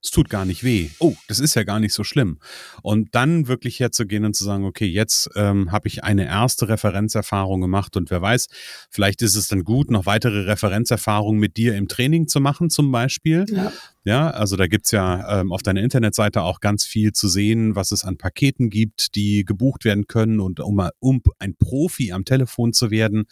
es 0.02 0.10
tut 0.10 0.30
gar 0.30 0.44
nicht 0.44 0.64
weh. 0.64 0.90
Oh, 0.98 1.14
das 1.28 1.40
ist 1.40 1.54
ja 1.54 1.62
gar 1.62 1.78
nicht 1.78 1.92
so 1.92 2.04
schlimm. 2.04 2.38
Und 2.82 3.14
dann 3.14 3.48
wirklich 3.48 3.80
herzugehen 3.80 4.24
und 4.24 4.34
zu 4.34 4.44
sagen, 4.44 4.64
okay, 4.64 4.86
jetzt 4.86 5.30
ähm, 5.34 5.72
habe 5.72 5.88
ich 5.88 6.04
eine 6.04 6.26
erste 6.26 6.68
Referenzerfahrung 6.68 7.60
gemacht 7.60 7.96
und 7.96 8.10
wer 8.10 8.22
weiß, 8.22 8.46
vielleicht 8.90 9.22
ist 9.22 9.36
es 9.36 9.48
dann 9.48 9.64
gut, 9.64 9.90
noch 9.90 10.06
weitere 10.06 10.42
Referenzerfahrungen 10.42 11.38
mit 11.38 11.56
dir 11.56 11.76
im 11.76 11.88
Training 11.88 12.28
zu 12.28 12.40
machen, 12.40 12.70
zum 12.70 12.90
Beispiel. 12.90 13.44
Ja. 13.50 13.72
Ja, 14.10 14.28
also 14.28 14.56
da 14.56 14.66
gibt's 14.66 14.90
ja 14.90 15.40
ähm, 15.40 15.52
auf 15.52 15.62
deiner 15.62 15.82
Internetseite 15.82 16.42
auch 16.42 16.58
ganz 16.58 16.84
viel 16.84 17.12
zu 17.12 17.28
sehen, 17.28 17.76
was 17.76 17.92
es 17.92 18.02
an 18.02 18.18
Paketen 18.18 18.68
gibt, 18.68 19.14
die 19.14 19.44
gebucht 19.44 19.84
werden 19.84 20.08
können 20.08 20.40
und 20.40 20.58
um, 20.58 20.82
um 20.98 21.22
ein 21.38 21.54
Profi 21.54 22.10
am 22.10 22.24
Telefon 22.24 22.72
zu 22.72 22.90
werden, 22.90 23.26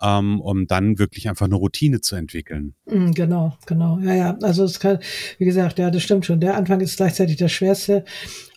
ähm, 0.00 0.40
um 0.40 0.68
dann 0.68 1.00
wirklich 1.00 1.28
einfach 1.28 1.46
eine 1.46 1.56
Routine 1.56 2.02
zu 2.02 2.14
entwickeln. 2.14 2.76
Mm, 2.86 3.10
genau, 3.10 3.56
genau. 3.66 3.98
Ja, 3.98 4.14
ja. 4.14 4.38
Also 4.42 4.62
es 4.62 4.78
kann, 4.78 5.00
wie 5.38 5.44
gesagt, 5.44 5.80
ja, 5.80 5.90
das 5.90 6.04
stimmt 6.04 6.24
schon. 6.24 6.38
Der 6.38 6.56
Anfang 6.56 6.80
ist 6.80 6.98
gleichzeitig 6.98 7.36
das 7.38 7.50
Schwerste. 7.50 8.04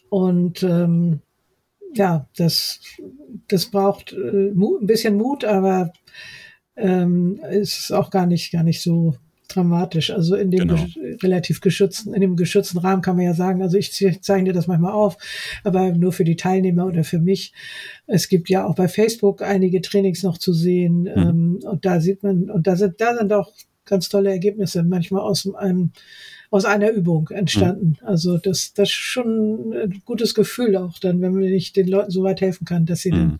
Und 0.09 0.61
ähm, 0.61 1.21
ja, 1.95 2.29
das, 2.37 2.79
das 3.47 3.71
braucht 3.71 4.13
äh, 4.13 4.51
ein 4.51 4.85
bisschen 4.85 5.17
Mut, 5.17 5.43
aber 5.43 5.91
ähm, 6.75 7.39
ist 7.49 7.91
auch 7.91 8.11
gar 8.11 8.27
nicht, 8.27 8.51
gar 8.51 8.61
nicht 8.61 8.83
so 8.83 9.15
dramatisch. 9.47 10.11
Also 10.11 10.35
in 10.35 10.51
dem 10.51 10.67
genau. 10.67 10.85
relativ 11.23 11.61
geschützten, 11.61 12.13
in 12.13 12.21
dem 12.21 12.35
geschützten 12.35 12.77
Rahmen 12.79 13.01
kann 13.01 13.15
man 13.15 13.25
ja 13.25 13.33
sagen, 13.33 13.61
also 13.61 13.77
ich 13.77 13.91
zeichne 14.21 14.53
das 14.53 14.67
manchmal 14.67 14.93
auf, 14.93 15.17
aber 15.63 15.91
nur 15.91 16.11
für 16.11 16.23
die 16.23 16.35
Teilnehmer 16.35 16.85
oder 16.85 17.03
für 17.03 17.19
mich. 17.19 17.53
Es 18.07 18.29
gibt 18.29 18.49
ja 18.49 18.65
auch 18.65 18.75
bei 18.75 18.87
Facebook 18.87 19.41
einige 19.41 19.81
Trainings 19.81 20.23
noch 20.23 20.37
zu 20.37 20.53
sehen 20.53 21.01
mhm. 21.01 21.09
ähm, 21.15 21.59
und 21.63 21.85
da 21.85 21.99
sieht 21.99 22.23
man, 22.23 22.49
und 22.49 22.67
da 22.67 22.75
sind, 22.75 22.99
da 22.99 23.15
sind 23.17 23.31
auch 23.33 23.51
ganz 23.85 24.09
tolle 24.09 24.31
Ergebnisse 24.31 24.83
manchmal 24.83 25.21
aus 25.21 25.47
einem 25.55 25.91
aus 26.51 26.63
einer 26.63 26.91
Übung 26.91 27.29
entstanden. 27.29 27.97
Mhm. 28.01 28.07
Also 28.07 28.37
das, 28.37 28.73
das 28.73 28.89
ist 28.89 28.95
schon 28.95 29.73
ein 29.73 30.01
gutes 30.05 30.33
Gefühl 30.33 30.77
auch 30.77 30.99
dann, 30.99 31.19
wenn 31.21 31.33
man 31.33 31.41
nicht 31.41 31.75
den 31.75 31.87
Leuten 31.87 32.11
so 32.11 32.23
weit 32.23 32.39
helfen 32.39 32.65
kann, 32.65 32.85
dass 32.85 33.01
sie 33.01 33.11
mhm. 33.11 33.15
dann 33.15 33.39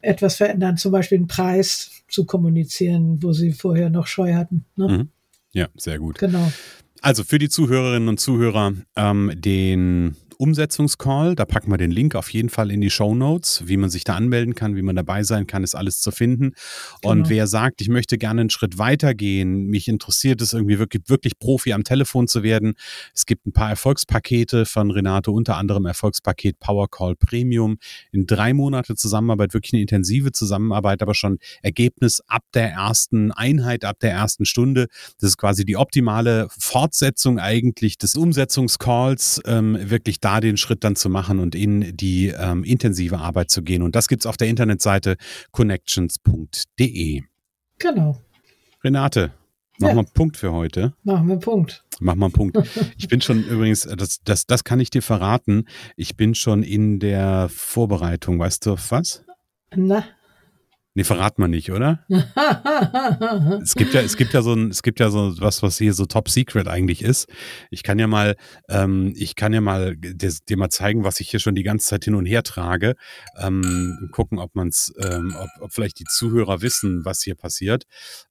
etwas 0.00 0.36
verändern, 0.36 0.76
zum 0.76 0.92
Beispiel 0.92 1.18
einen 1.18 1.26
Preis 1.26 2.02
zu 2.08 2.24
kommunizieren, 2.24 3.22
wo 3.22 3.32
sie 3.32 3.52
vorher 3.52 3.90
noch 3.90 4.06
Scheu 4.06 4.34
hatten. 4.34 4.64
Ne? 4.76 4.88
Mhm. 4.88 5.08
Ja, 5.52 5.68
sehr 5.76 5.98
gut. 5.98 6.18
Genau. 6.18 6.52
Also 7.00 7.24
für 7.24 7.38
die 7.38 7.48
Zuhörerinnen 7.48 8.08
und 8.08 8.18
Zuhörer, 8.18 8.72
ähm, 8.96 9.32
den 9.34 10.16
Umsetzungscall. 10.38 11.34
Da 11.34 11.44
packen 11.44 11.70
wir 11.70 11.78
den 11.78 11.90
Link 11.90 12.14
auf 12.14 12.32
jeden 12.32 12.48
Fall 12.48 12.70
in 12.70 12.80
die 12.80 12.90
Show 12.90 13.14
Notes. 13.14 13.64
Wie 13.66 13.76
man 13.76 13.90
sich 13.90 14.04
da 14.04 14.14
anmelden 14.14 14.54
kann, 14.54 14.76
wie 14.76 14.82
man 14.82 14.94
dabei 14.94 15.24
sein 15.24 15.46
kann, 15.46 15.64
ist 15.64 15.74
alles 15.74 16.00
zu 16.00 16.12
finden. 16.12 16.52
Genau. 17.02 17.12
Und 17.12 17.28
wer 17.28 17.48
sagt, 17.48 17.80
ich 17.80 17.88
möchte 17.88 18.18
gerne 18.18 18.42
einen 18.42 18.50
Schritt 18.50 18.78
weiter 18.78 19.14
gehen, 19.14 19.66
mich 19.66 19.88
interessiert 19.88 20.40
es 20.40 20.52
irgendwie 20.52 20.78
wirklich, 20.78 21.02
wirklich 21.08 21.38
Profi 21.40 21.72
am 21.72 21.82
Telefon 21.82 22.28
zu 22.28 22.44
werden. 22.44 22.74
Es 23.14 23.26
gibt 23.26 23.46
ein 23.46 23.52
paar 23.52 23.70
Erfolgspakete 23.70 24.64
von 24.64 24.92
Renato, 24.92 25.32
unter 25.32 25.56
anderem 25.56 25.86
Erfolgspaket 25.86 26.60
Power 26.60 26.88
Call 26.88 27.16
Premium. 27.16 27.78
In 28.12 28.26
drei 28.26 28.54
Monate 28.54 28.94
Zusammenarbeit, 28.94 29.54
wirklich 29.54 29.72
eine 29.72 29.82
intensive 29.82 30.30
Zusammenarbeit, 30.30 31.02
aber 31.02 31.14
schon 31.14 31.38
Ergebnis 31.62 32.22
ab 32.28 32.44
der 32.54 32.70
ersten 32.70 33.32
Einheit, 33.32 33.84
ab 33.84 33.98
der 34.00 34.12
ersten 34.12 34.44
Stunde. 34.44 34.86
Das 35.20 35.30
ist 35.30 35.36
quasi 35.36 35.64
die 35.64 35.76
optimale 35.76 36.46
Fortsetzung 36.56 37.40
eigentlich 37.40 37.98
des 37.98 38.14
Umsetzungscalls, 38.14 39.40
ähm, 39.44 39.76
wirklich 39.90 40.20
da 40.20 40.27
den 40.40 40.56
Schritt 40.56 40.84
dann 40.84 40.96
zu 40.96 41.08
machen 41.08 41.38
und 41.38 41.54
in 41.54 41.96
die 41.96 42.28
ähm, 42.28 42.64
intensive 42.64 43.18
Arbeit 43.18 43.50
zu 43.50 43.62
gehen. 43.62 43.82
Und 43.82 43.96
das 43.96 44.08
gibt 44.08 44.22
es 44.22 44.26
auf 44.26 44.36
der 44.36 44.48
Internetseite 44.48 45.16
connections.de. 45.52 47.22
Genau. 47.78 48.18
Renate, 48.84 49.32
Machen 49.80 49.94
wir 49.94 50.00
einen 50.00 50.12
Punkt 50.12 50.36
für 50.36 50.52
heute. 50.52 50.92
Machen 51.04 51.28
wir 51.28 51.32
einen 51.34 51.40
Punkt. 51.40 51.84
Machen 52.00 52.18
wir 52.18 52.26
einen 52.26 52.32
Punkt. 52.32 52.56
Ich 52.98 53.08
bin 53.08 53.20
schon 53.20 53.44
übrigens, 53.44 53.82
das, 53.82 54.20
das, 54.24 54.46
das 54.46 54.64
kann 54.64 54.80
ich 54.80 54.90
dir 54.90 55.02
verraten, 55.02 55.66
ich 55.96 56.16
bin 56.16 56.34
schon 56.34 56.62
in 56.64 56.98
der 56.98 57.48
Vorbereitung. 57.48 58.38
Weißt 58.40 58.66
du 58.66 58.76
was? 58.90 59.24
Na. 59.74 60.04
Nee, 60.98 61.04
verrat 61.04 61.38
man 61.38 61.52
nicht, 61.52 61.70
oder? 61.70 62.04
es 63.62 63.76
gibt 63.76 63.94
ja, 63.94 64.00
es 64.00 64.16
gibt 64.16 64.34
ja 64.34 64.42
so 64.42 64.52
ein, 64.52 64.68
es 64.70 64.82
gibt 64.82 64.98
ja 64.98 65.10
so 65.10 65.32
was, 65.40 65.62
was 65.62 65.78
hier 65.78 65.94
so 65.94 66.06
Top 66.06 66.28
Secret 66.28 66.66
eigentlich 66.66 67.02
ist. 67.04 67.28
Ich 67.70 67.84
kann 67.84 68.00
ja 68.00 68.08
mal, 68.08 68.34
ähm, 68.68 69.12
ich 69.14 69.36
kann 69.36 69.52
ja 69.52 69.60
mal 69.60 69.96
dir, 69.96 70.32
dir, 70.48 70.56
mal 70.56 70.70
zeigen, 70.70 71.04
was 71.04 71.20
ich 71.20 71.30
hier 71.30 71.38
schon 71.38 71.54
die 71.54 71.62
ganze 71.62 71.86
Zeit 71.86 72.02
hin 72.02 72.16
und 72.16 72.26
her 72.26 72.42
trage. 72.42 72.96
Ähm, 73.40 74.08
gucken, 74.10 74.40
ob 74.40 74.56
man 74.56 74.70
es, 74.70 74.92
ähm, 75.00 75.36
ob, 75.38 75.48
ob 75.60 75.72
vielleicht 75.72 76.00
die 76.00 76.04
Zuhörer 76.04 76.62
wissen, 76.62 77.04
was 77.04 77.22
hier 77.22 77.36
passiert. 77.36 77.84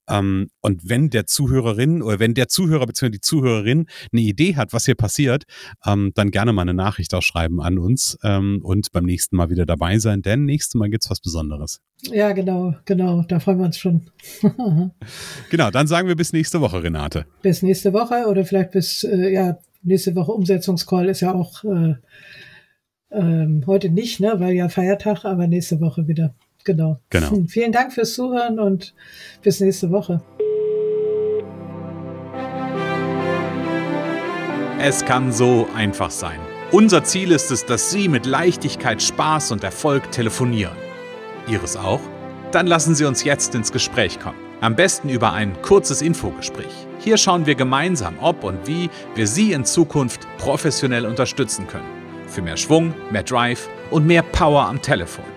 Ähm, 0.10 0.50
und 0.62 0.90
wenn 0.90 1.10
der 1.10 1.26
Zuhörerin 1.26 2.02
oder 2.02 2.20
wenn 2.20 2.34
der 2.34 2.48
Zuhörer 2.48 2.86
bzw. 2.86 3.10
die 3.10 3.22
Zuhörerin 3.22 3.88
eine 4.12 4.22
Idee 4.22 4.56
hat, 4.56 4.74
was 4.74 4.86
hier 4.86 4.96
passiert, 4.96 5.44
ähm, 5.86 6.12
dann 6.16 6.32
gerne 6.32 6.54
mal 6.54 6.64
eine 6.64 6.74
Nachricht 6.74 7.14
auch 7.14 7.22
schreiben 7.22 7.62
an 7.62 7.78
uns 7.78 8.18
ähm, 8.24 8.62
und 8.64 8.92
beim 8.92 9.06
nächsten 9.06 9.36
Mal 9.36 9.50
wieder 9.50 9.66
dabei 9.66 10.00
sein, 10.00 10.22
denn 10.22 10.46
nächstes 10.46 10.76
Mal 10.76 10.90
gibt's 10.90 11.10
was 11.10 11.20
Besonderes. 11.20 11.82
Ja, 12.04 12.32
genau, 12.32 12.76
genau, 12.86 13.24
da 13.24 13.40
freuen 13.40 13.60
wir 13.60 13.66
uns 13.66 13.78
schon. 13.78 14.10
genau, 15.50 15.72
dann 15.72 15.88
sagen 15.88 16.08
wir 16.08 16.16
bis 16.16 16.34
nächste 16.34 16.62
Woche, 16.62 16.84
Renate. 16.84 17.26
Bis 17.42 17.64
nächste 17.64 17.94
Woche 17.94 18.26
oder 18.28 18.46
vielleicht 18.46 18.72
bis, 18.72 19.04
äh, 19.04 19.34
ja, 19.34 19.58
nächste 19.84 20.16
Woche 20.16 20.32
Umsetzungscall 20.32 21.10
ist 21.10 21.22
ja 21.22 21.34
auch 21.34 21.64
äh, 21.64 21.96
ähm, 23.12 23.64
heute 23.66 23.90
nicht, 23.90 24.20
ne, 24.20 24.34
weil 24.38 24.54
ja 24.54 24.70
Feiertag, 24.70 25.26
aber 25.26 25.48
nächste 25.48 25.80
Woche 25.80 26.08
wieder. 26.08 26.36
Genau. 26.68 27.00
genau. 27.10 27.32
Hm, 27.32 27.48
vielen 27.48 27.72
Dank 27.72 27.94
fürs 27.94 28.14
Zuhören 28.14 28.60
und 28.60 28.94
bis 29.42 29.62
nächste 29.62 29.90
Woche. 29.90 30.22
Es 34.80 35.06
kann 35.06 35.32
so 35.32 35.68
einfach 35.76 36.12
sein. 36.12 36.40
Unser 36.72 37.06
Ziel 37.06 37.32
ist 37.32 37.52
es, 37.52 37.66
dass 37.66 37.90
Sie 37.90 38.10
mit 38.10 38.26
Leichtigkeit, 38.26 39.02
Spaß 39.02 39.52
und 39.52 39.64
Erfolg 39.64 40.12
telefonieren. 40.12 40.76
Ihres 41.48 41.78
auch? 41.78 42.02
Dann 42.52 42.68
lassen 42.68 42.94
Sie 42.94 43.06
uns 43.06 43.24
jetzt 43.24 43.56
ins 43.56 43.72
Gespräch 43.72 44.20
kommen. 44.20 44.38
Am 44.60 44.76
besten 44.76 45.08
über 45.08 45.32
ein 45.32 45.62
kurzes 45.62 46.02
Infogespräch. 46.02 46.88
Hier 47.00 47.16
schauen 47.18 47.46
wir 47.46 47.56
gemeinsam, 47.56 48.16
ob 48.20 48.44
und 48.44 48.68
wie 48.68 48.90
wir 49.16 49.28
Sie 49.28 49.54
in 49.54 49.64
Zukunft 49.64 50.28
professionell 50.38 51.06
unterstützen 51.06 51.66
können. 51.68 51.88
Für 52.28 52.42
mehr 52.42 52.58
Schwung, 52.58 52.94
mehr 53.10 53.24
Drive 53.24 53.70
und 53.90 54.06
mehr 54.06 54.24
Power 54.24 54.66
am 54.66 54.82
Telefon. 54.82 55.37